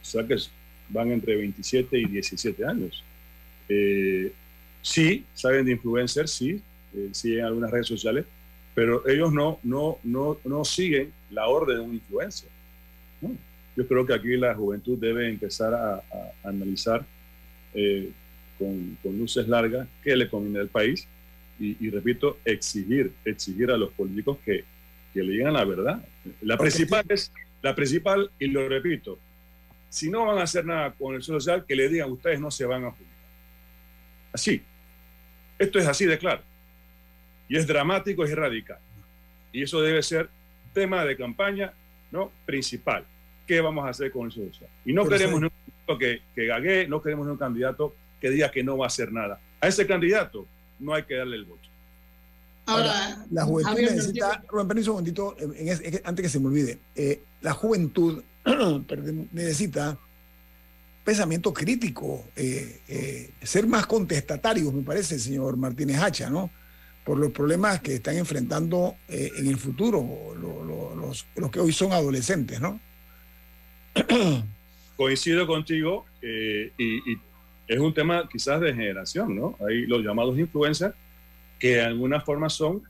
[0.00, 0.36] O sea que
[0.88, 3.02] van entre 27 y 17 años.
[3.68, 4.30] Eh,
[4.82, 6.60] sí, saben de influencers, sí,
[6.94, 8.26] eh, siguen algunas redes sociales,
[8.74, 12.48] pero ellos no, no, no, no siguen la orden de un influencer.
[13.76, 16.02] Yo creo que aquí la juventud debe empezar a,
[16.42, 17.04] analizar
[17.72, 18.10] eh,
[18.58, 21.06] con, luces largas qué le conviene al país
[21.58, 24.64] y, repito, exigir, exigir a los políticos que,
[25.12, 26.04] que le digan la verdad.
[26.42, 27.32] La principal es,
[27.62, 29.18] la principal, y lo repito,
[29.88, 32.66] si no van a hacer nada con el social, que le digan ustedes no se
[32.66, 33.14] van a jubilar.
[34.32, 34.60] Así.
[35.56, 36.42] Esto es así de claro.
[37.48, 38.78] Y es dramático y radical.
[39.52, 40.28] Y eso debe ser
[40.72, 41.72] tema de campaña
[42.10, 42.32] ¿no?
[42.44, 43.04] principal.
[43.46, 44.70] ¿Qué vamos a hacer con el social?
[44.84, 48.64] Y no queremos un candidato que, que gague, no queremos un candidato que diga que
[48.64, 49.38] no va a hacer nada.
[49.60, 50.46] A ese candidato
[50.78, 51.68] no hay que darle el voto.
[52.66, 55.36] Ahora, la juventud necesita, Rubén, permiso un momentito,
[56.04, 58.22] antes que se me olvide, eh, la juventud
[59.32, 59.98] necesita
[61.04, 66.50] pensamiento crítico, eh, eh, ser más contestatarios, me parece, señor Martínez Hacha, ¿no?
[67.04, 71.92] Por los problemas que están enfrentando eh, en el futuro los, los, que hoy son
[71.92, 72.80] adolescentes, ¿no?
[74.96, 77.18] Coincido contigo eh, y,
[77.66, 79.56] es un tema quizás de generación, ¿no?
[79.66, 80.94] Hay los llamados influencers
[81.58, 82.82] que de alguna forma son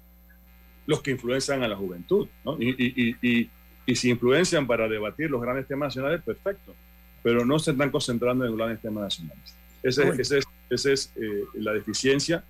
[0.87, 2.57] los que influencian a la juventud, ¿no?
[2.61, 3.50] Y, y,
[3.87, 6.74] y, si influencian para debatir los grandes temas nacionales, perfecto,
[7.22, 9.55] pero no se están concentrando en los grandes temas nacionales.
[9.83, 12.42] Esa ese es, ese es eh, la deficiencia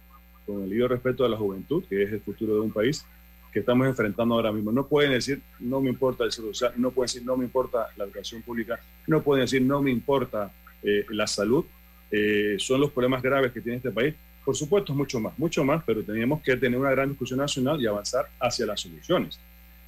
[0.47, 3.05] con el debido respeto a la juventud, que es el futuro de un país
[3.53, 4.73] que estamos enfrentando ahora mismo.
[4.73, 8.05] No pueden decir, no me importa el social, no pueden decir, no me importa la
[8.05, 10.53] educación pública, no pueden decir, no me importa
[10.83, 11.65] eh, la salud.
[12.11, 14.15] Eh, son los problemas graves que tiene este país.
[14.45, 17.87] Por supuesto, mucho más, mucho más, pero tenemos que tener una gran discusión nacional y
[17.87, 19.39] avanzar hacia las soluciones.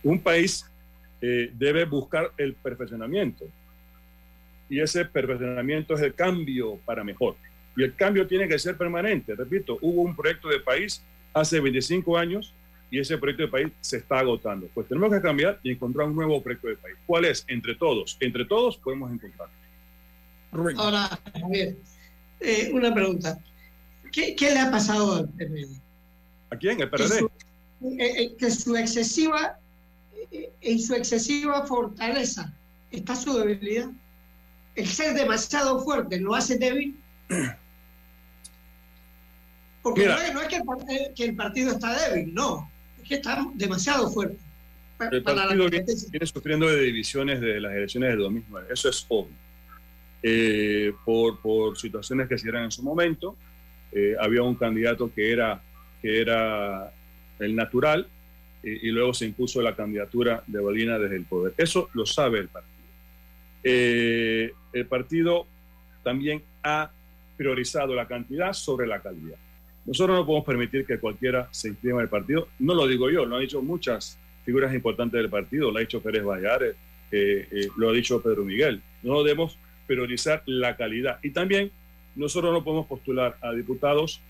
[0.03, 0.65] Un país
[1.21, 3.47] eh, debe buscar el perfeccionamiento
[4.69, 7.37] y ese perfeccionamiento es el cambio para mejor.
[7.77, 9.35] Y el cambio tiene que ser permanente.
[9.35, 11.03] Repito, hubo un proyecto de país
[11.35, 12.55] hace 25 años
[12.91, 14.69] y ese proyecto de país se está agotando.
[14.73, 16.97] Pues tenemos que cambiar y encontrar un nuevo proyecto de país.
[17.07, 17.45] ¿Cuál es?
[17.49, 18.17] Entre todos.
[18.21, 19.49] Entre todos podemos encontrar.
[20.79, 21.77] Ahora, Javier,
[22.41, 23.39] eh, una pregunta.
[24.13, 25.69] ¿Qué, le ha pasado al PRD?
[26.51, 26.81] ¿A quién?
[26.81, 27.21] ¿El PRD?
[27.21, 29.59] Eh, eh, que su excesiva,
[30.31, 32.55] en su excesiva fortaleza
[32.91, 33.91] está su debilidad.
[34.75, 36.99] El ser demasiado fuerte lo hace débil
[39.87, 40.49] porque no es,
[41.15, 42.69] que, el, partido está débil, no,
[43.01, 44.37] es que está demasiado fuerte.
[45.13, 49.37] El partido viene, sufriendo de divisiones de las elecciones de 2009, eso es obvio.
[50.25, 53.37] Eh, por, por, situaciones que se dieron en su momento,
[53.93, 55.63] eh, había un candidato que era,
[56.03, 56.93] que era
[57.39, 58.09] el natural
[58.65, 61.55] y luego se impuso la candidatura de Bolina desde el poder.
[61.57, 62.75] Eso lo sabe el partido.
[63.63, 65.47] Eh, el partido
[66.03, 66.91] también ha
[67.37, 69.39] priorizado la cantidad sobre la calidad.
[69.87, 72.49] Nosotros no podemos permitir que cualquiera se inscriba en el partido.
[72.59, 76.01] No lo digo yo, lo han dicho muchas figuras importantes del partido, lo ha dicho
[76.01, 76.75] Pérez Vallares,
[77.13, 78.83] eh, eh, lo ha dicho Pedro Miguel.
[79.03, 81.19] No debemos priorizar la calidad.
[81.23, 81.71] Y también
[82.17, 84.21] nosotros no podemos postular a diputados,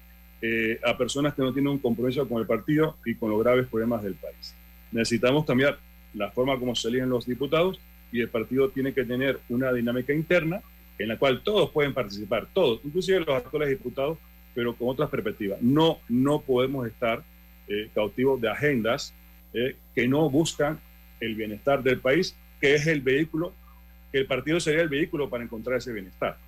[0.42, 3.66] eh, a personas que no tienen un compromiso con el partido y con los graves
[3.66, 4.54] problemas del país.
[4.92, 5.78] Necesitamos cambiar
[6.12, 7.80] la forma como se eligen los diputados
[8.12, 10.61] y el partido tiene que tener una dinámica interna
[10.98, 14.18] en la cual todos pueden participar, todos, inclusive los actuales diputados,
[14.57, 15.61] pero con otras perspectivas.
[15.61, 17.22] No, no podemos estar
[17.68, 19.12] eh, cautivos de agendas
[19.52, 20.80] eh, que no buscan
[21.20, 23.52] el bienestar del país, que es el vehículo,
[24.11, 26.38] que el partido sería el vehículo para encontrar ese bienestar.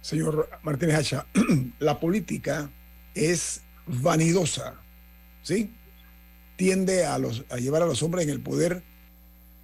[0.00, 1.26] Señor Martínez Hacha,
[1.80, 2.70] la política
[3.16, 4.74] es vanidosa,
[5.42, 5.72] ¿sí?
[6.54, 8.84] Tiende a, los, a llevar a los hombres en el poder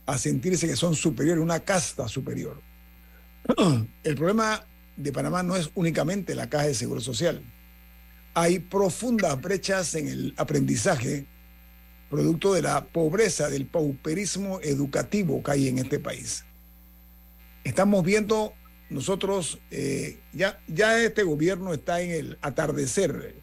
[0.06, 2.60] a sentirse que son superiores, una casta superior.
[4.02, 4.64] El problema
[4.96, 7.42] de Panamá no es únicamente la caja de seguro social.
[8.34, 11.26] Hay profundas brechas en el aprendizaje
[12.10, 16.44] producto de la pobreza, del pauperismo educativo que hay en este país.
[17.64, 18.54] Estamos viendo
[18.90, 23.34] nosotros, eh, ya, ya este gobierno está en el atardecer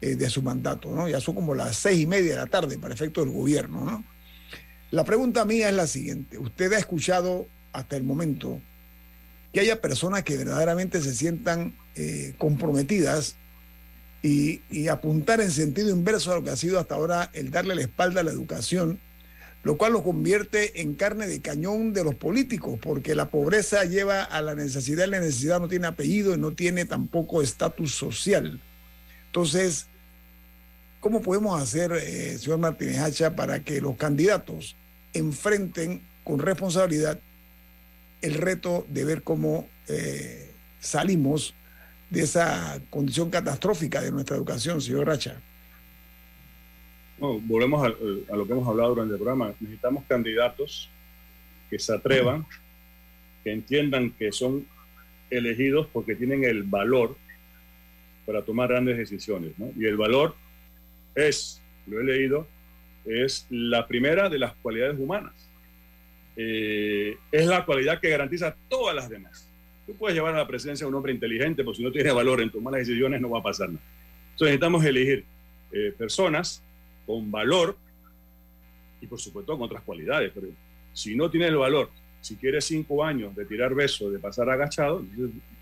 [0.00, 1.08] eh, de su mandato, ¿no?
[1.08, 4.04] Ya son como las seis y media de la tarde para efecto del gobierno, ¿no?
[4.90, 6.38] La pregunta mía es la siguiente.
[6.38, 8.60] ¿Usted ha escuchado hasta el momento
[9.52, 13.36] que haya personas que verdaderamente se sientan eh, comprometidas
[14.22, 17.82] y, apuntar en sentido inverso a lo que ha sido hasta ahora el darle la
[17.82, 19.00] espalda a la educación,
[19.64, 24.22] lo cual lo convierte en carne de cañón de los políticos, porque la pobreza lleva
[24.22, 28.60] a la necesidad la necesidad no tiene apellido y no tiene tampoco estatus social.
[29.26, 29.86] Entonces,
[31.00, 34.76] ¿cómo podemos hacer, eh, señor Martínez Hacha, para que los candidatos
[35.14, 37.18] enfrenten con responsabilidad
[38.22, 40.50] el reto de ver cómo eh,
[40.80, 41.54] salimos
[42.10, 45.40] de esa condición catastrófica de nuestra educación, señor Racha.
[47.18, 49.54] No, volvemos a, a, lo que hemos hablado durante el programa.
[49.60, 50.88] Necesitamos candidatos
[51.70, 52.46] que se atrevan,
[53.44, 54.66] que entiendan que son
[55.30, 57.16] elegidos porque tienen el valor
[58.26, 59.58] para tomar grandes decisiones.
[59.58, 59.70] ¿no?
[59.76, 60.34] Y el valor
[61.14, 62.46] es, lo he leído,
[63.04, 65.32] es la primera de las cualidades humanas.
[66.36, 69.48] Eh, es la cualidad que garantiza todas las demás.
[69.86, 72.40] Tú puedes llevar a la presidencia a un hombre inteligente, pero si no tiene valor
[72.40, 73.84] en tomar las decisiones no va a pasar nada.
[74.32, 75.24] Entonces necesitamos elegir
[75.72, 76.62] eh, personas
[77.04, 77.76] con valor
[79.00, 80.30] y por supuesto con otras cualidades.
[80.34, 80.48] Pero
[80.92, 85.04] si no tiene el valor, si quiere cinco años de tirar besos, de pasar agachado,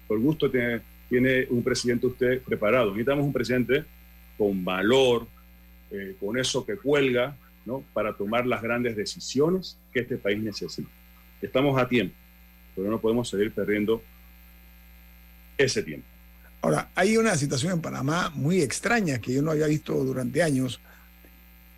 [0.07, 2.91] por gusto tiene, tiene un presidente usted preparado.
[2.91, 3.85] Necesitamos un presidente
[4.37, 5.27] con valor,
[5.91, 7.85] eh, con eso que cuelga, ¿no?
[7.93, 10.89] para tomar las grandes decisiones que este país necesita.
[11.41, 12.15] Estamos a tiempo,
[12.75, 14.03] pero no podemos seguir perdiendo
[15.57, 16.07] ese tiempo.
[16.63, 20.81] Ahora, hay una situación en Panamá muy extraña que yo no había visto durante años,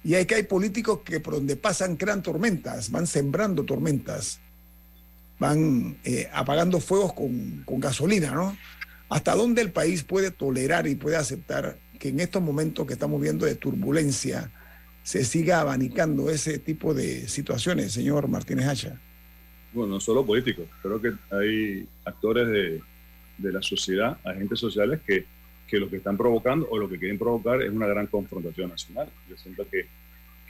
[0.05, 4.41] y es que hay políticos que por donde pasan crean tormentas, van sembrando tormentas,
[5.39, 8.57] van eh, apagando fuegos con, con gasolina, ¿no?
[9.09, 13.21] ¿Hasta dónde el país puede tolerar y puede aceptar que en estos momentos que estamos
[13.21, 14.51] viendo de turbulencia
[15.03, 19.01] se siga abanicando ese tipo de situaciones, señor Martínez Hacha?
[19.73, 22.81] Bueno, no solo políticos, creo que hay actores de,
[23.39, 25.25] de la sociedad, agentes sociales que,
[25.67, 29.09] que lo que están provocando o lo que quieren provocar es una gran confrontación nacional.
[29.29, 29.87] Yo siento que,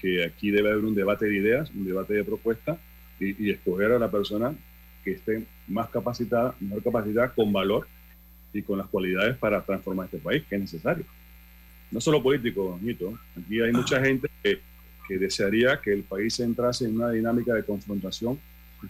[0.00, 2.78] que aquí debe haber un debate de ideas, un debate de propuestas
[3.20, 4.54] y, y escoger a la persona
[5.04, 7.86] que esté más capacitada, mejor capacitada, con valor
[8.52, 11.04] y con las cualidades para transformar este país, que es necesario.
[11.92, 13.18] No solo político, Nito.
[13.38, 14.60] Aquí hay mucha gente que,
[15.06, 18.38] que, desearía que el país entrase en una dinámica de confrontación,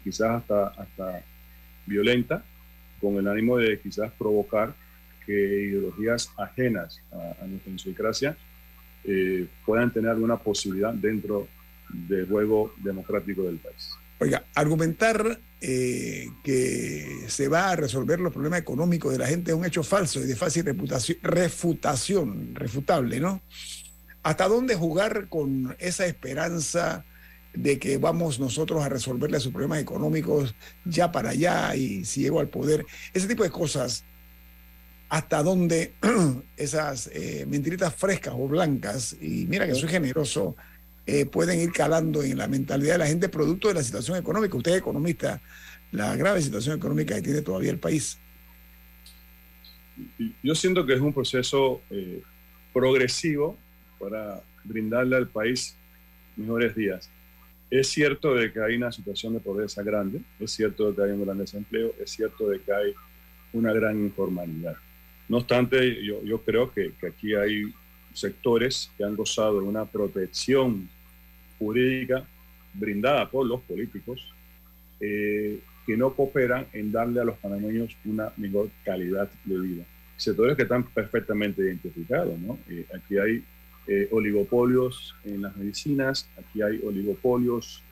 [0.02, 1.22] quizás hasta, hasta
[1.84, 2.42] violenta,
[3.00, 4.72] con el ánimo de quizás provocar
[5.26, 8.36] que ideologías ajenas a, a nuestra idiosincrasia
[9.04, 11.48] eh, puedan tener alguna posibilidad dentro
[11.88, 13.90] del juego democrático del país.
[14.22, 19.56] Oiga, argumentar eh, que se va a resolver los problemas económicos de la gente es
[19.56, 20.64] un hecho falso y de fácil
[21.22, 23.42] refutación, refutable, ¿no?
[24.22, 27.04] ¿Hasta dónde jugar con esa esperanza
[27.52, 30.54] de que vamos nosotros a resolverle sus problemas económicos
[30.84, 32.86] ya para allá y si llego al poder?
[33.12, 34.04] Ese tipo de cosas,
[35.08, 35.94] ¿hasta dónde
[36.56, 40.54] esas eh, mentiritas frescas o blancas, y mira que soy generoso,
[41.06, 44.56] eh, pueden ir calando en la mentalidad de la gente producto de la situación económica.
[44.56, 45.40] Usted es economista,
[45.90, 48.18] la grave situación económica que tiene todavía el país.
[50.42, 52.22] Yo siento que es un proceso eh,
[52.72, 53.56] progresivo
[53.98, 55.76] para brindarle al país
[56.36, 57.10] mejores días.
[57.70, 61.10] Es cierto de que hay una situación de pobreza grande, es cierto de que hay
[61.10, 62.94] un gran desempleo, es cierto de que hay
[63.52, 64.76] una gran informalidad.
[65.28, 67.72] No obstante, yo, yo creo que, que aquí hay
[68.14, 70.88] sectores que han gozado de una protección
[71.58, 72.26] jurídica
[72.74, 74.32] brindada por los políticos
[75.00, 79.84] eh, que no cooperan en darle a los panameños una mejor calidad de vida.
[80.16, 82.38] Sectores que están perfectamente identificados.
[82.38, 82.58] ¿no?
[82.68, 83.44] Eh, aquí hay
[83.88, 87.82] eh, oligopolios en las medicinas, aquí hay oligopolios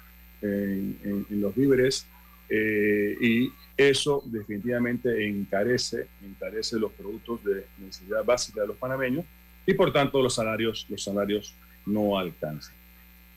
[0.41, 2.07] en, en, los víveres
[2.49, 9.25] y eso definitivamente encarece, encarece los productos de necesidad básica de los panameños
[9.71, 11.55] y por tanto los salarios, los salarios
[11.87, 12.75] no alcanzan.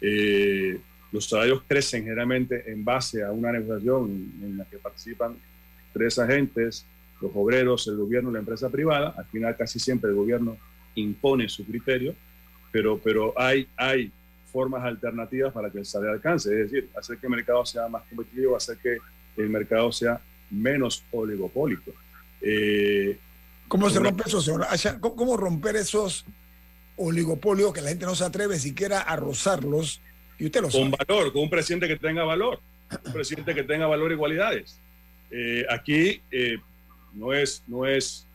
[0.01, 0.79] Eh,
[1.11, 5.38] los salarios crecen generalmente en base a una negociación en la que participan
[5.93, 6.88] tres agentes,
[7.21, 9.13] los obreros, el gobierno, la empresa privada.
[9.15, 10.57] Al final casi siempre el gobierno
[10.95, 12.15] impone su criterio,
[12.71, 14.11] pero, pero hay, hay
[14.51, 18.55] formas alternativas para que se alcance, es decir, hacer que el mercado sea más competitivo,
[18.55, 18.97] hacer que
[19.38, 20.19] el mercado sea
[20.49, 21.91] menos oligopólico.
[22.41, 23.19] Eh,
[23.74, 24.67] ¿Cómo se rompe eso, señor?
[24.99, 26.28] ¿Cómo romper esos
[26.95, 29.99] oligopolios que la gente no se atreve siquiera a rozarlos?
[30.38, 32.59] Y usted lo Con valor, con un presidente que tenga valor,
[33.03, 34.80] un presidente que tenga valor y cualidades.
[35.32, 36.57] Eh, aquí eh,
[37.13, 38.28] no es, no es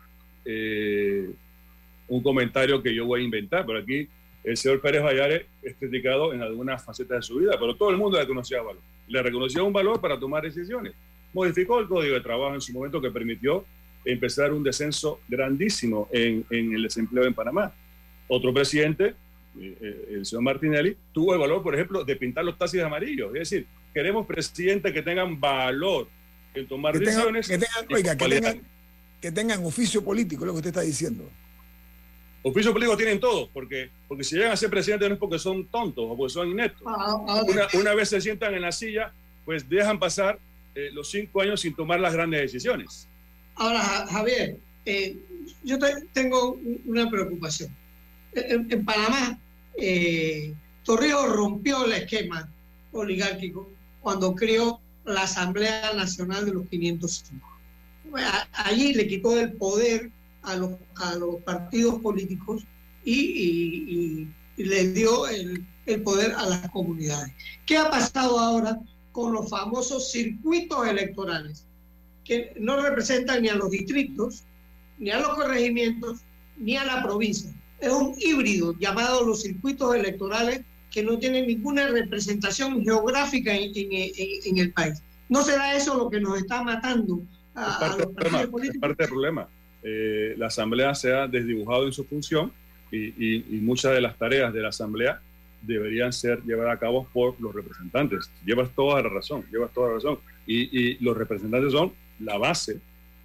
[2.09, 4.09] un comentario que yo voy a inventar, pero aquí
[4.43, 7.97] el señor Pérez Vallares es criticado en algunas facetas de su vida, pero todo el
[7.97, 8.83] mundo le reconocía valor.
[9.07, 10.95] Le reconoció un valor para tomar decisiones.
[11.33, 13.65] Modificó el código de trabajo en su momento que permitió
[14.13, 17.73] empezar un descenso grandísimo en, el desempleo en Panamá.
[18.27, 19.15] Otro presidente,
[19.61, 22.87] eh, eh, el señor Martinelli, tuvo el valor, por ejemplo, de pintar los taxis de
[22.87, 23.29] amarillo.
[23.35, 26.09] Es decir, queremos presidentes que tengan valor
[26.55, 27.47] en tomar decisiones.
[27.47, 28.63] que, tengan,
[29.21, 31.29] que tengan oficio político, es lo que usted está diciendo.
[32.43, 35.67] Oficio político tienen todos, porque, porque si llegan a ser presidentes no es porque son
[35.67, 36.83] tontos o porque son ineptos.
[36.87, 39.13] Ah, ah, una, vez se sientan en la silla,
[39.45, 40.39] pues dejan pasar
[40.75, 43.08] eh, los cinco años sin tomar las grandes decisiones.
[43.59, 45.17] Ahora, Javier, eh,
[45.65, 45.79] yo
[46.13, 47.75] tengo una preocupación.
[48.33, 49.39] En, Panamá,
[49.77, 50.55] eh,
[50.85, 52.49] Torrijos rompió el esquema
[52.93, 53.69] oligárquico
[54.01, 57.47] cuando creó la Asamblea Nacional de los 505.
[58.53, 60.77] Allí le quitó el poder a los,
[61.45, 62.63] partidos políticos
[63.05, 67.33] y, les dio el, el, poder a las comunidades.
[67.67, 68.79] ¿Qué ha pasado ahora
[69.13, 71.68] con los famosos circuitos electorales?
[72.29, 74.45] Que no representan ni a los distritos,
[74.99, 76.21] ni a los corregimientos,
[76.57, 77.51] ni a la provincia.
[77.81, 80.63] Es un híbrido llamado los circuitos electorales
[80.93, 85.03] que no tienen ninguna representación geográfica en, en, el país.
[85.29, 87.21] ¿No será eso lo que nos está matando
[87.55, 88.75] a, los partidos políticos?
[88.75, 89.49] Es parte del problema
[89.83, 92.53] eh, la Asamblea se ha desdibujado en su función
[92.91, 95.21] y, muchas de las tareas de la Asamblea
[95.63, 98.31] deberían ser llevadas a cabo por los representantes.
[98.45, 100.19] Llevas toda la razón, llevas toda la razón.
[100.47, 102.81] Y, los representantes son la base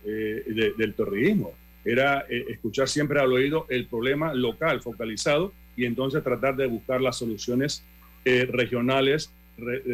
[0.05, 1.53] eh, del torriismo.
[1.85, 7.01] Era eh, escuchar siempre al oído el problema local, focalizado, y entonces tratar de buscar
[7.01, 7.83] las soluciones
[8.25, 9.31] regionales,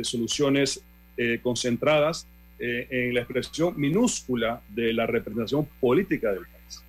[0.03, 0.83] soluciones
[1.41, 2.27] concentradas
[2.61, 6.83] eh, en la expresión minúscula de la representación política del país.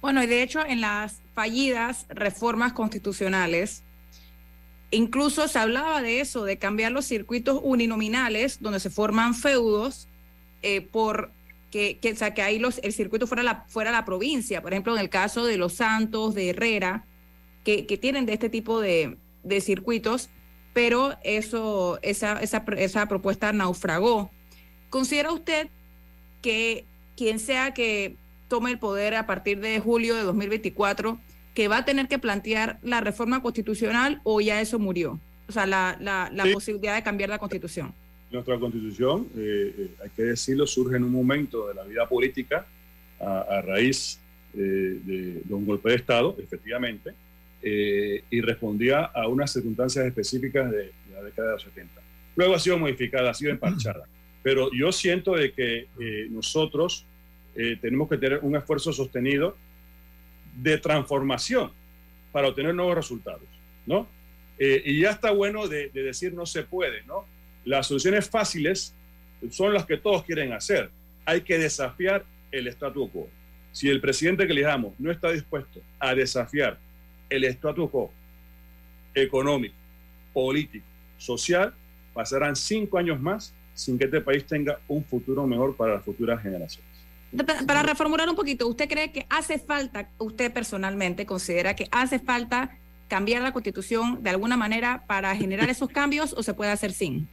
[0.00, 3.82] Bueno, y de hecho en las fallidas reformas constitucionales,
[4.92, 10.06] incluso se hablaba de eso, de cambiar los circuitos uninominales donde se forman feudos
[10.62, 11.32] eh, por
[11.70, 14.62] que, que, sea, que ahí los, el circuito fuera la, fuera la provincia.
[14.62, 17.04] Por ejemplo, en el caso de Los Santos, de Herrera,
[17.64, 20.30] que, que tienen de este tipo de, de circuitos,
[20.72, 24.30] pero eso, esa, esa, esa propuesta naufragó.
[24.88, 25.68] ¿Considera usted
[26.42, 26.84] que
[27.16, 28.16] quien sea que
[28.48, 31.20] tome el poder a partir de julio de 2024,
[31.54, 35.20] que va a tener que plantear la reforma constitucional o ya eso murió?
[35.48, 37.92] O sea, la, la, posibilidad de cambiar la constitución.
[38.30, 42.66] Nuestra constitución, eh, eh, hay que decirlo, surge en un momento de la vida política
[43.18, 44.18] a, raíz
[44.54, 44.58] eh,
[45.04, 47.12] de, un golpe de Estado, efectivamente,
[47.62, 52.00] y respondía a unas circunstancias específicas de, de, la década de los 70.
[52.36, 54.06] Luego ha sido modificada, ha sido emparchada.
[54.42, 57.04] Pero yo siento de que eh, nosotros
[57.54, 59.56] eh, tenemos que tener un esfuerzo sostenido
[60.56, 61.70] de transformación
[62.32, 63.42] para obtener nuevos resultados,
[63.86, 64.06] ¿no?
[64.58, 67.26] Eh, y ya está bueno de, decir no se puede, ¿no?
[67.64, 68.94] Las soluciones fáciles
[69.50, 70.90] son las que todos quieren hacer.
[71.24, 73.28] Hay que desafiar el statu quo.
[73.72, 76.78] Si el presidente que elijamos no está dispuesto a desafiar
[77.28, 78.12] el statu quo
[79.14, 79.74] económico,
[80.32, 80.84] político,
[81.18, 81.74] social,
[82.12, 86.42] pasarán cinco años más sin que este país tenga un futuro mejor para las futuras
[86.42, 86.90] generaciones.
[87.66, 92.76] Para reformular un poquito, ¿usted cree que hace falta, usted personalmente considera que hace falta
[93.08, 97.28] cambiar la constitución de alguna manera para generar esos cambios o se puede hacer sin?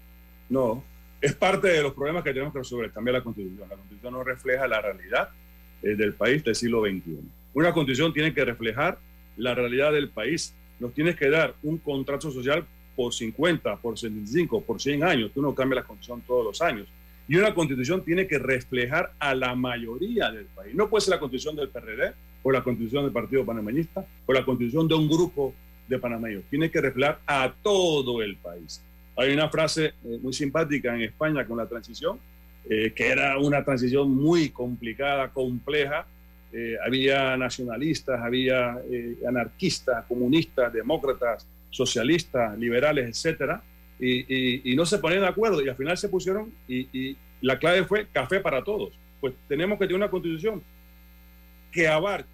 [0.49, 0.83] No,
[1.21, 3.69] es parte de los problemas que tenemos que resolver, cambiar la constitución.
[3.69, 5.29] La constitución no refleja la realidad
[5.81, 7.19] eh, del país del siglo XXI.
[7.53, 8.99] Una constitución tiene que reflejar
[9.35, 10.53] la realidad del país.
[10.79, 15.31] Nos tiene que dar un contrato social por 50, por 75, por 100 años.
[15.33, 16.87] Tú no cambias la constitución todos los años.
[17.27, 20.73] Y una constitución tiene que reflejar a la mayoría del país.
[20.73, 24.45] No puede ser la constitución del PRD o la constitución del Partido Panameñista o la
[24.45, 25.53] constitución de un grupo
[25.87, 26.43] de panameños.
[26.49, 28.81] Tiene que reflejar a todo el país.
[29.17, 32.19] Hay una frase eh, muy simpática en España con la transición,
[32.69, 36.05] eh, que era una transición muy complicada, compleja.
[36.53, 38.77] Eh, había nacionalistas, había
[39.27, 43.61] anarquistas, comunistas, demócratas, socialistas, liberales, etcétera,
[43.99, 48.07] y, no se ponían de acuerdo y al final se pusieron y, la clave fue
[48.07, 48.93] café para todos.
[49.19, 50.63] Pues tenemos que tener una constitución
[51.71, 52.29] que abarque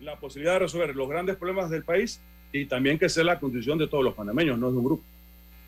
[0.00, 2.20] la posibilidad de resolver los grandes problemas del país
[2.52, 5.04] y también que sea la condición de todos los panameños, no de un grupo.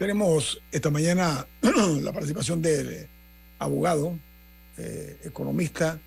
[0.01, 1.47] Tenemos esta mañana
[2.01, 3.07] la participación del
[3.59, 4.19] abogado,
[4.79, 6.01] eh, economista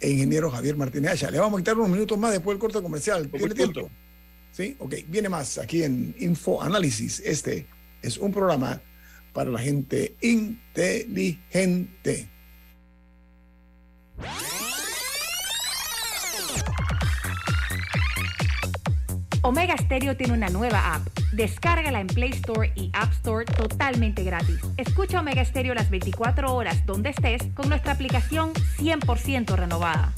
[0.00, 1.30] e ingeniero Javier Martínez Acha.
[1.30, 3.28] Le vamos a quitar unos minutos más después del corte comercial.
[3.28, 3.90] ¿Tiene tiempo?
[4.50, 4.94] Sí, ok.
[5.08, 7.20] Viene más aquí en Info Análisis.
[7.20, 7.66] Este
[8.00, 8.80] es un programa
[9.34, 12.30] para la gente inteligente.
[19.48, 21.08] Omega Stereo tiene una nueva app.
[21.32, 24.60] Descárgala en Play Store y App Store totalmente gratis.
[24.76, 30.12] Escucha Omega Stereo las 24 horas donde estés con nuestra aplicación 100% renovada.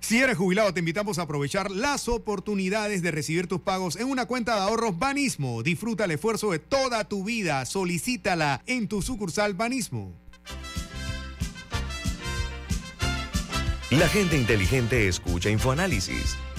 [0.00, 4.26] Si eres jubilado, te invitamos a aprovechar las oportunidades de recibir tus pagos en una
[4.26, 5.62] cuenta de ahorros Banismo.
[5.62, 7.64] Disfruta el esfuerzo de toda tu vida.
[7.64, 10.14] Solicítala en tu sucursal Banismo.
[13.92, 16.36] La gente inteligente escucha InfoAnálisis.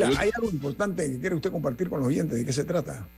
[0.00, 2.38] Camila, hay algo importante que quiere usted compartir con los oyentes.
[2.38, 3.08] ¿De qué se trata?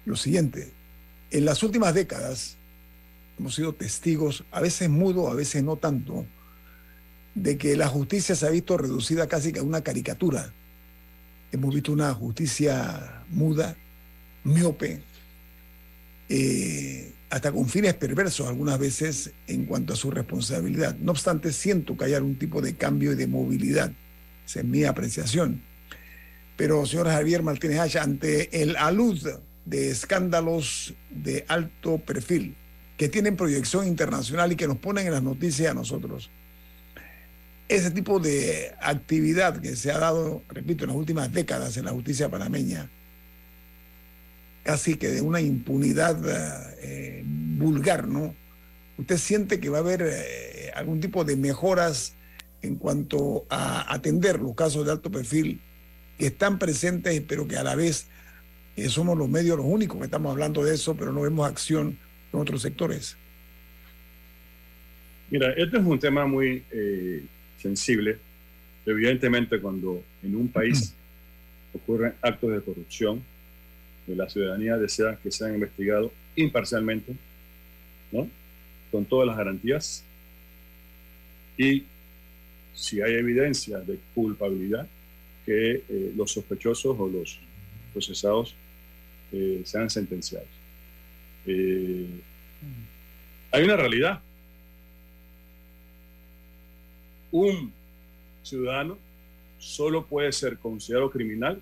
[0.05, 0.73] lo siguiente.
[1.31, 2.57] En las últimas décadas
[3.39, 6.27] hemos sido testigos, a veces mudo, a veces no tanto,
[7.37, 10.53] de que la justicia se ha visto reducida casi a una caricatura.
[11.53, 13.77] Hemos visto una justicia muda,
[14.43, 15.03] miope,
[16.29, 20.97] eh, hasta con fines perversos algunas veces en cuanto a su responsabilidad.
[20.97, 23.93] No obstante, siento que hay algún tipo de cambio y de movilidad.
[24.45, 25.71] Esa es mi apreciación.
[26.57, 29.19] Pero, señor Javier Martínez Hacha, ante el alud
[29.65, 32.57] de escándalos de alto perfil
[32.97, 36.31] que tienen proyección internacional y que nos ponen en las noticias a nosotros,
[37.69, 41.93] ese tipo de actividad que se ha dado, repito, en las últimas décadas en la
[41.93, 42.91] justicia panameña,
[44.63, 46.17] casi que de una impunidad
[46.83, 48.35] eh, vulgar, ¿no?
[48.99, 52.15] ¿Usted siente que va a haber eh, algún tipo de mejoras
[52.61, 55.61] en cuanto a atender los casos de alto perfil
[56.23, 58.07] que están presentes, pero que a la vez
[58.77, 61.99] eh, somos los medios los únicos que estamos hablando de eso, pero no vemos acción
[62.33, 63.16] en otros sectores?
[65.31, 67.25] Mira, este es un tema muy eh,
[67.59, 68.18] sensible.
[68.87, 70.95] Evidentemente, cuando en un país
[71.75, 73.20] ocurren actos de corrupción,
[74.07, 77.16] la ciudadanía desea que sean investigados imparcialmente,
[78.12, 78.29] ¿no?
[78.93, 80.05] con todas las garantías.
[81.59, 81.83] Y
[82.77, 84.87] si hay evidencia de culpabilidad,
[85.45, 87.38] que eh, los sospechosos o los
[87.93, 88.55] procesados
[89.32, 90.49] eh, sean sentenciados.
[91.47, 92.07] Eh,
[93.51, 94.20] hay una realidad.
[97.30, 97.72] Un
[98.43, 98.99] ciudadano
[99.59, 101.61] solo puede ser considerado criminal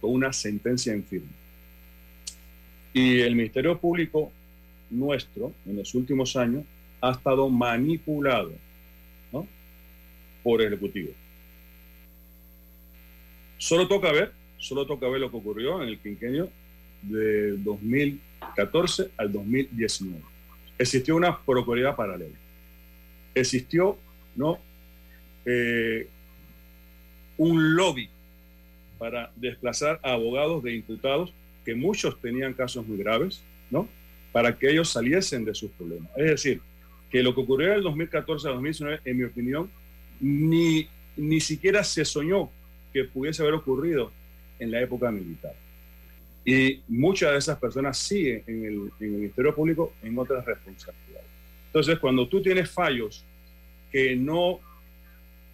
[0.00, 1.28] con una sentencia en firme.
[2.92, 4.32] Y el Ministerio Público
[4.90, 6.64] nuestro, en los últimos años,
[7.00, 8.52] ha estado manipulado
[9.32, 9.46] ¿no?
[10.42, 11.10] por el Ejecutivo.
[13.58, 16.48] Solo toca ver, solo toca ver lo que ocurrió en el quinquenio
[17.02, 20.22] de 2014 al 2019.
[20.78, 22.36] Existió una procuraduría paralela.
[23.34, 23.98] Existió
[24.36, 24.58] ¿no?
[25.44, 26.08] Eh,
[27.36, 28.08] un lobby
[28.98, 31.32] para desplazar a abogados de imputados
[31.64, 33.88] que muchos tenían casos muy graves, ¿no?
[34.32, 36.10] Para que ellos saliesen de sus problemas.
[36.16, 36.60] Es decir,
[37.10, 39.70] que lo que ocurrió en el 2014 a 2019, en mi opinión,
[40.20, 42.50] ni, ni siquiera se soñó
[42.92, 44.10] que pudiese haber ocurrido
[44.58, 45.54] en la época militar.
[46.44, 51.28] Y muchas de esas personas siguen en el, en el Ministerio Público en otras responsabilidades.
[51.66, 53.24] Entonces, cuando tú tienes fallos
[53.92, 54.60] que no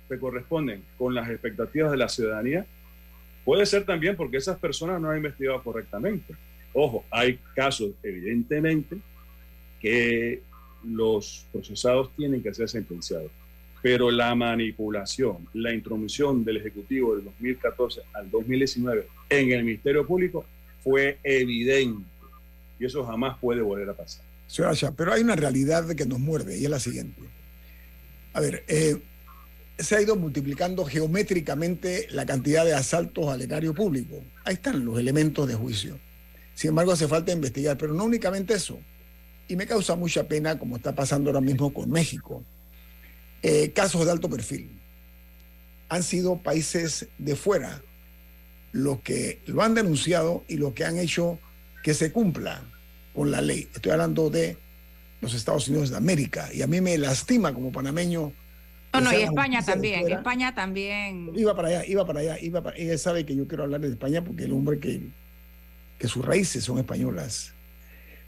[0.08, 2.66] se corresponden con las expectativas de la ciudadanía,
[3.44, 6.34] puede ser también porque esas personas no han investigado correctamente.
[6.72, 8.96] Ojo, hay casos, evidentemente,
[9.80, 10.42] que
[10.82, 13.30] los procesados tienen que ser sentenciados,
[13.84, 20.46] pero la manipulación, la intromisión del Ejecutivo del 2014 al 2019 en el Ministerio Público
[20.82, 22.02] fue evidente
[22.80, 24.24] y eso jamás puede volver a pasar.
[24.46, 27.20] Señora pero hay una realidad que nos muerde y es la siguiente.
[28.32, 29.02] A ver, eh,
[29.78, 34.14] se ha ido multiplicando geométricamente la cantidad de asaltos al erario público.
[34.46, 36.00] Ahí están los elementos de juicio.
[36.54, 38.78] Sin embargo, hace falta investigar, pero no únicamente eso.
[39.46, 42.42] Y me causa mucha pena, como está pasando ahora mismo con México.
[43.46, 44.70] Eh, casos de alto perfil.
[45.90, 47.82] Han sido países de fuera
[48.72, 51.38] los que lo han denunciado y los que han hecho
[51.82, 52.62] que se cumpla
[53.14, 53.68] con la ley.
[53.74, 54.56] Estoy hablando de
[55.20, 56.48] los Estados Unidos de América.
[56.54, 58.32] Y a mí me lastima como panameño
[58.94, 61.30] no, no, y España también, España también.
[61.34, 63.88] Iba para allá, iba para allá, iba para Ella sabe que yo quiero hablar de
[63.88, 65.02] España porque el hombre que,
[65.98, 67.52] que sus raíces son españolas.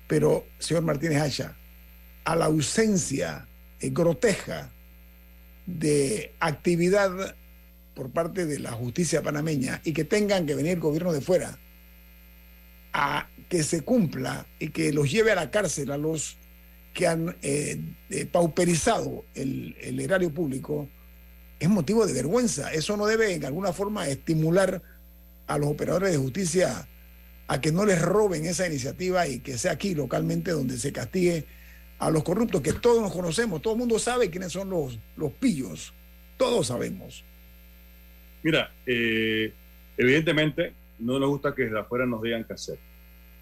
[0.09, 1.57] Pero, señor Martínez Hacha,
[2.25, 3.47] a la ausencia
[3.81, 4.71] eh, grotesca
[5.67, 7.37] de actividad
[7.95, 11.59] por parte de la justicia panameña y que tengan que venir gobierno de fuera
[12.93, 16.37] a que se cumpla y que los lleve a la cárcel a los
[16.93, 17.79] que han eh,
[18.11, 20.89] eh, pauperizado el, erario público
[21.59, 22.73] es motivo de vergüenza.
[22.73, 24.83] Eso no debe en alguna forma estimular
[25.47, 26.89] a los operadores de justicia
[27.49, 31.47] a que no les roben esa iniciativa y que sea aquí localmente donde se castigue
[31.99, 35.33] a los corruptos, que todos nos conocemos, todo el mundo sabe quiénes son los, los
[35.33, 35.93] pillos,
[36.37, 37.25] todos sabemos.
[38.43, 39.53] Mira, eh,
[39.97, 42.79] evidentemente no nos gusta que desde afuera nos digan qué hacer,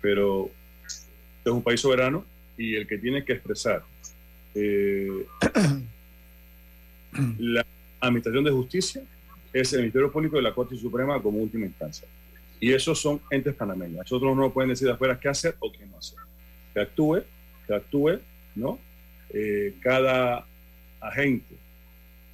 [0.01, 0.51] pero
[0.87, 1.11] este
[1.51, 2.25] es un país soberano
[2.57, 3.83] y el que tiene que expresar
[4.55, 5.27] eh,
[7.39, 7.67] la
[8.01, 9.03] Administración de Justicia
[9.53, 12.07] es el Ministerio Público de la Corte Suprema como última instancia.
[12.61, 13.99] Y esos son entes panameños.
[13.99, 16.19] Nosotros no pueden decir de afuera qué hacer o qué no hacer.
[16.73, 17.23] Que actúe,
[17.67, 18.21] que actúe,
[18.55, 18.79] ¿no?
[19.31, 20.47] Eh, cada
[21.01, 21.55] agente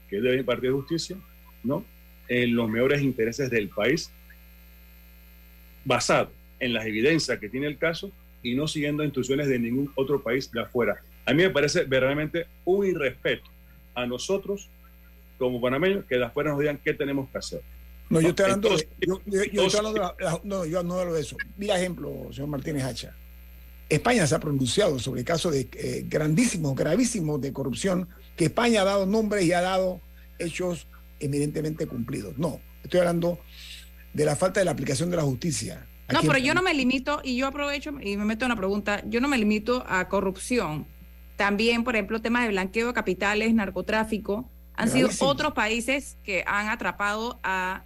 [0.08, 1.16] que debe impartir justicia,
[1.62, 1.84] ¿no?
[2.28, 4.10] En los mejores intereses del país,
[5.84, 8.12] basado en las evidencias que tiene el caso
[8.42, 11.02] y no siguiendo instrucciones de ningún otro país de afuera.
[11.26, 13.50] A mí me parece verdaderamente un irrespeto
[13.94, 14.68] a nosotros
[15.38, 17.62] como panameños que de afuera nos digan qué tenemos que hacer.
[18.10, 18.88] No, yo estoy hablando, de,
[20.42, 21.36] no, yo no hablo de eso.
[21.56, 23.14] Mira ejemplo, señor Martínez Hacha.
[23.90, 28.84] España se ha pronunciado sobre casos de eh, grandísimos, gravísimos de corrupción, que España ha
[28.84, 30.00] dado nombres y ha dado
[30.38, 30.86] hechos
[31.18, 32.38] evidentemente cumplidos.
[32.38, 33.40] No, estoy hablando
[34.14, 35.86] de la falta de la aplicación de la justicia.
[36.08, 39.02] No, pero yo no me limito, y yo aprovecho y me meto en una pregunta,
[39.06, 40.86] yo no me limito a corrupción.
[41.36, 46.68] También, por ejemplo, temas de blanqueo de capitales, narcotráfico, han sido otros países que han
[46.68, 47.84] atrapado a,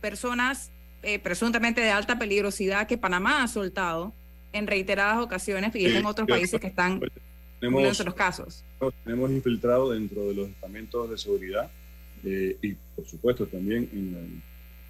[0.00, 0.70] personas
[1.02, 4.14] eh, presuntamente de alta peligrosidad que Panamá ha soltado
[4.54, 7.00] en reiteradas ocasiones y en otros países que están
[7.60, 8.64] en los casos.
[9.04, 11.70] Tenemos infiltrado dentro de los estamentos de seguridad
[12.24, 14.42] eh, y, por supuesto, también en,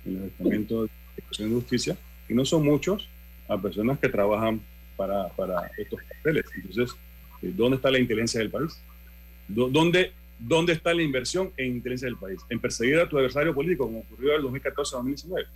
[0.05, 0.91] en los estamentos
[1.39, 1.97] de justicia
[2.29, 3.09] y no son muchos
[3.49, 4.61] a personas que trabajan
[4.97, 6.45] para, para estos papeles.
[6.55, 6.97] Entonces,
[7.43, 8.79] eh, ¿dónde está la inteligencia del país?
[9.49, 12.41] ¿Dónde, ¿Dónde está la inversión en inteligencia del país?
[12.49, 15.47] En perseguir a tu adversario político, como ocurrió en el 2014 2019.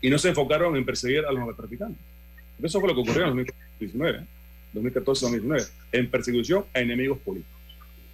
[0.00, 2.00] Y no se enfocaron en perseguir a los narcotraficantes.
[2.62, 3.46] Eso fue lo que ocurrió en el
[3.80, 4.26] 2019,
[4.74, 5.64] 2014-2019, ¿eh?
[5.92, 7.54] en persecución a enemigos políticos.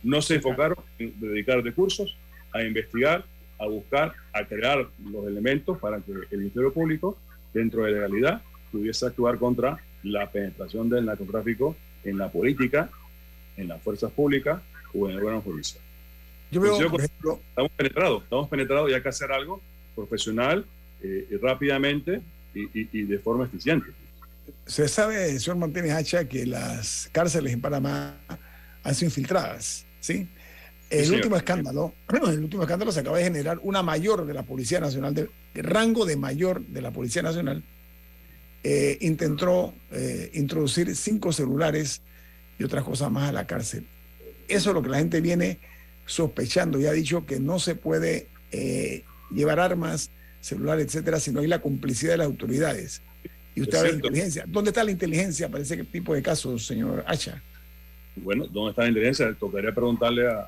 [0.02, 2.16] No se enfocaron en dedicar recursos
[2.52, 3.24] a investigar,
[3.58, 7.18] a buscar, a crear los elementos para que el Ministerio Público
[7.54, 12.90] dentro de la legalidad, pudiese actuar contra la penetración del narcotráfico en la política,
[13.56, 14.60] en las fuerzas públicas
[14.92, 15.82] o en el órgano judicial.
[16.50, 19.62] Yo veo, por ejemplo, estamos penetrados, estamos penetrados y hay que hacer algo
[19.94, 20.64] profesional
[21.02, 22.20] eh, y rápidamente
[22.54, 23.86] y, de forma eficiente.
[24.66, 28.18] Se sabe, señor Martínez Hacha, que las cárceles en Panamá
[28.82, 30.28] han sido infiltradas, ¿sí?
[30.90, 31.94] El último escándalo,
[32.28, 36.06] el último escándalo se acaba de generar una mayor de la Policía Nacional, de, rango
[36.06, 37.64] de mayor de la Policía Nacional,
[38.62, 42.00] eh, intentó eh, introducir cinco celulares
[42.58, 43.86] y otras cosas más a la cárcel.
[44.48, 45.58] Eso es lo que la gente viene
[46.06, 51.40] sospechando y ha dicho que no se puede eh, llevar armas, celulares, etcétera, si no
[51.40, 53.02] hay la complicidad de las autoridades.
[53.54, 54.44] Y usted habla de inteligencia.
[54.46, 57.40] ¿Dónde está la inteligencia para ese tipo de casos, señor Hacha?
[58.16, 59.32] Bueno, ¿dónde está la inteligencia?
[59.34, 60.46] Tocaría preguntarle a,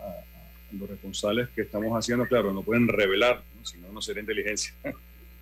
[0.73, 2.27] los responsables que estamos haciendo.
[2.27, 4.73] Claro, no pueden revelar, si no, no sería inteligencia.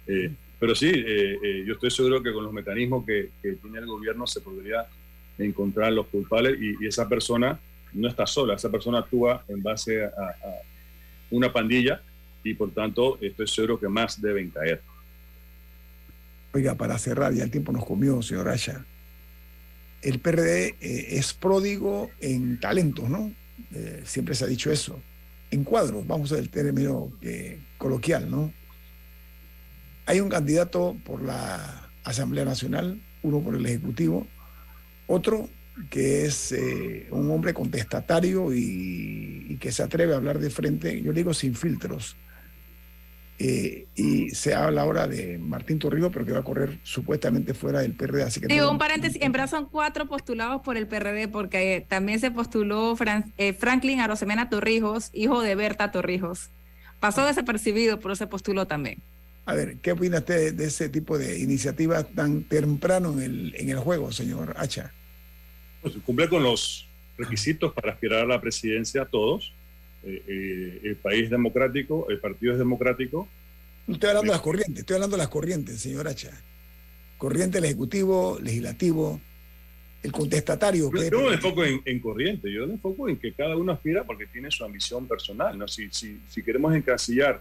[0.06, 3.86] Eh, pero sí, eh, eh, yo estoy seguro que con los mecanismos que, tiene el
[3.86, 4.86] gobierno se podría
[5.38, 7.58] encontrar los culpables y, esa persona
[7.94, 10.60] no está sola, esa persona actúa en base a, a
[11.30, 12.02] una pandilla
[12.42, 14.82] y por tanto estoy seguro que más deben caer.
[16.54, 18.84] Oiga, para cerrar, ya el tiempo nos comió, señor Asha.
[20.02, 23.32] El PRD eh, es pródigo en talentos, ¿no?
[23.72, 25.00] Eh, siempre se ha dicho eso.
[25.50, 28.52] En cuadros, vamos a el término eh, coloquial, ¿no?
[30.06, 34.24] Hay un candidato por la Asamblea Nacional, uno por el Ejecutivo,
[35.08, 35.48] otro
[35.90, 36.54] que es
[37.10, 41.56] un hombre contestatario y, y, que se atreve a hablar de frente, yo digo sin
[41.56, 42.14] filtros,
[43.38, 47.80] eh, y se habla ahora de Martín Torrijos, pero que va a correr supuestamente fuera
[47.80, 48.22] del PRD.
[48.22, 52.20] Así que Digo, un paréntesis, en verdad son cuatro postulados por el PRD, porque también
[52.20, 52.96] se postuló
[53.36, 56.50] eh, Franklin Arosemena Torrijos, hijo de Berta Torrijos.
[57.00, 59.02] Pasó desapercibido, pero se postuló también.
[59.46, 63.68] A ver, ¿qué opina usted de ese tipo de iniciativas tan temprano en el, en
[63.68, 64.92] el juego, señor Hacha?
[65.82, 69.52] Pues cumple con los requisitos para aspirar a la presidencia a todos
[70.06, 73.26] eh, eh, el país democrático, el partido es democrático.
[73.86, 76.30] No estoy hablando de las corrientes, estoy hablando de las corrientes, señor Hacha.
[77.16, 79.20] Corriente el ejecutivo, legislativo,
[80.02, 80.90] el contestatario.
[80.92, 84.26] Yo, no me enfoco en, corriente, yo me enfoco en que cada uno aspira porque
[84.26, 85.56] tiene su ambición personal.
[85.56, 85.66] ¿no?
[85.68, 87.40] Si, si, si queremos encasillar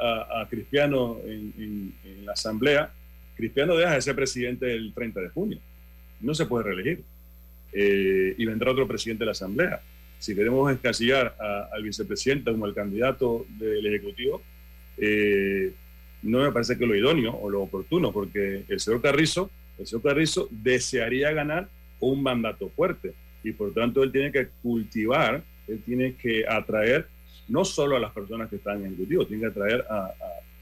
[0.00, 1.92] a, Cristiano en,
[2.24, 2.90] la Asamblea,
[3.36, 5.58] Cristiano deja de ser presidente el 30 de junio.
[6.20, 7.04] No se puede reelegir.
[7.70, 9.82] Eh, y vendrá otro presidente de la Asamblea
[10.18, 11.34] si queremos encasillar
[11.72, 14.42] al vicepresidente como el candidato del Ejecutivo,
[14.96, 15.72] eh,
[16.22, 20.02] no me parece que lo idóneo o lo oportuno, porque el señor Carrizo, el señor
[20.02, 21.68] Carrizo desearía ganar
[22.00, 23.14] un mandato fuerte
[23.44, 27.06] y por tanto él tiene que cultivar, él tiene que atraer
[27.46, 30.12] no solo a las personas que están en el Ejecutivo, tiene que atraer a,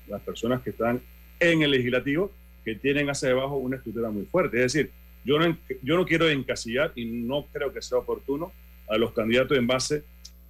[0.09, 1.01] las personas que están
[1.41, 2.31] en el Legislativo,
[2.65, 4.59] que tienen hacia debajo una estructura muy fuerte.
[4.59, 4.91] Es decir,
[5.25, 8.53] yo no, yo no quiero encasillar y no creo que sea oportuno
[8.89, 10.05] a los candidatos en base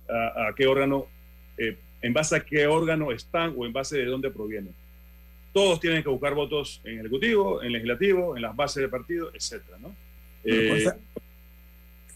[0.09, 1.07] a, qué órgano,
[1.59, 4.75] eh, en base a qué órgano están o en base de dónde provienen.
[5.53, 9.79] Todos tienen que buscar votos en ejecutivo, en legislativo, en las bases de partido, etcétera,
[9.79, 9.95] ¿no?
[10.45, 10.85] Eh,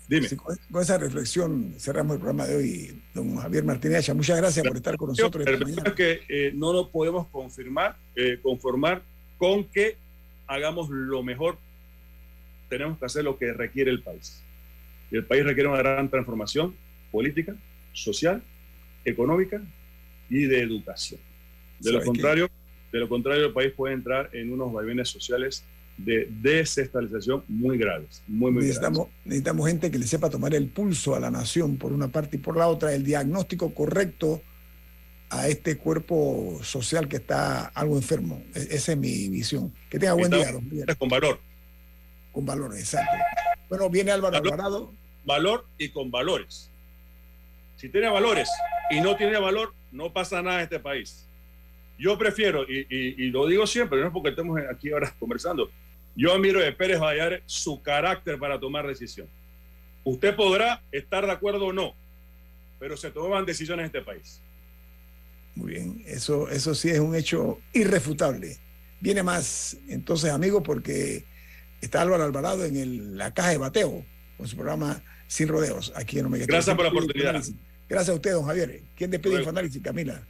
[0.07, 0.29] dime.
[0.37, 4.15] con, esa reflexión cerramos el programa de hoy, don Javier Martínez.
[4.15, 5.47] Muchas gracias por estar con nosotros.
[5.47, 7.97] Esta que eh, no lo podemos confirmar,
[8.43, 9.03] conformar
[9.39, 9.97] con que
[10.47, 11.57] hagamos lo mejor.
[12.69, 14.45] Tenemos que hacer lo que requiere el país.
[15.11, 16.75] Y el país requiere una gran transformación
[17.11, 17.55] política,
[17.93, 18.43] social,
[19.05, 19.61] económica
[20.29, 21.21] y de educación.
[21.81, 22.49] De lo contrario,
[22.93, 25.65] de lo contrario, el país puede entrar en unos vaivenes sociales
[25.97, 29.15] de desestabilización muy graves, muy, muy necesitamos, graves.
[29.25, 32.41] Necesitamos gente que le sepa tomar el pulso a la nación por una parte y
[32.41, 34.43] por la otra, el diagnóstico correcto
[35.29, 38.43] a este cuerpo social que está algo enfermo.
[38.55, 39.73] E-, esa es mi visión.
[39.89, 41.39] Que tenga buen día, don Con valor.
[42.33, 43.13] Con valor, exacto.
[43.71, 44.93] Bueno, viene Álvaro Alvarado.
[45.25, 46.71] Valor y con valores.
[47.77, 48.51] Si tiene valores
[48.91, 51.27] y no tiene valor, no pasa nada en este país.
[51.97, 55.71] Yo prefiero, y, lo digo siempre, no es porque estemos aquí ahora conversando,
[56.17, 59.29] yo admiro de Pérez Vallares su carácter para tomar decisión.
[60.03, 61.95] Usted podrá estar de acuerdo o no,
[62.79, 64.43] pero se toman decisiones en este país.
[65.55, 68.57] Muy bien, eso, eso sí es un hecho irrefutable.
[68.99, 71.25] Viene más, entonces, amigo, porque
[71.81, 74.05] Está Álvaro Alvarado en la caja de bateo
[74.37, 76.47] con su programa Sin Rodeos aquí en Omega.
[76.47, 77.43] Gracias por la oportunidad.
[77.89, 78.83] Gracias a usted, don Javier.
[78.95, 80.27] ¿Quién despide Infoanálisis, Camila?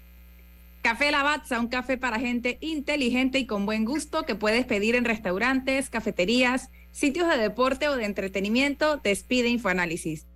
[0.83, 5.05] Café Lavazza, un café para gente inteligente y con buen gusto que puedes pedir en
[5.05, 8.97] restaurantes, cafeterías, sitios de deporte o de entretenimiento.
[8.97, 10.27] Despide Infoanálisis.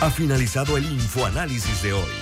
[0.00, 2.21] Ha finalizado el Infoanálisis de hoy.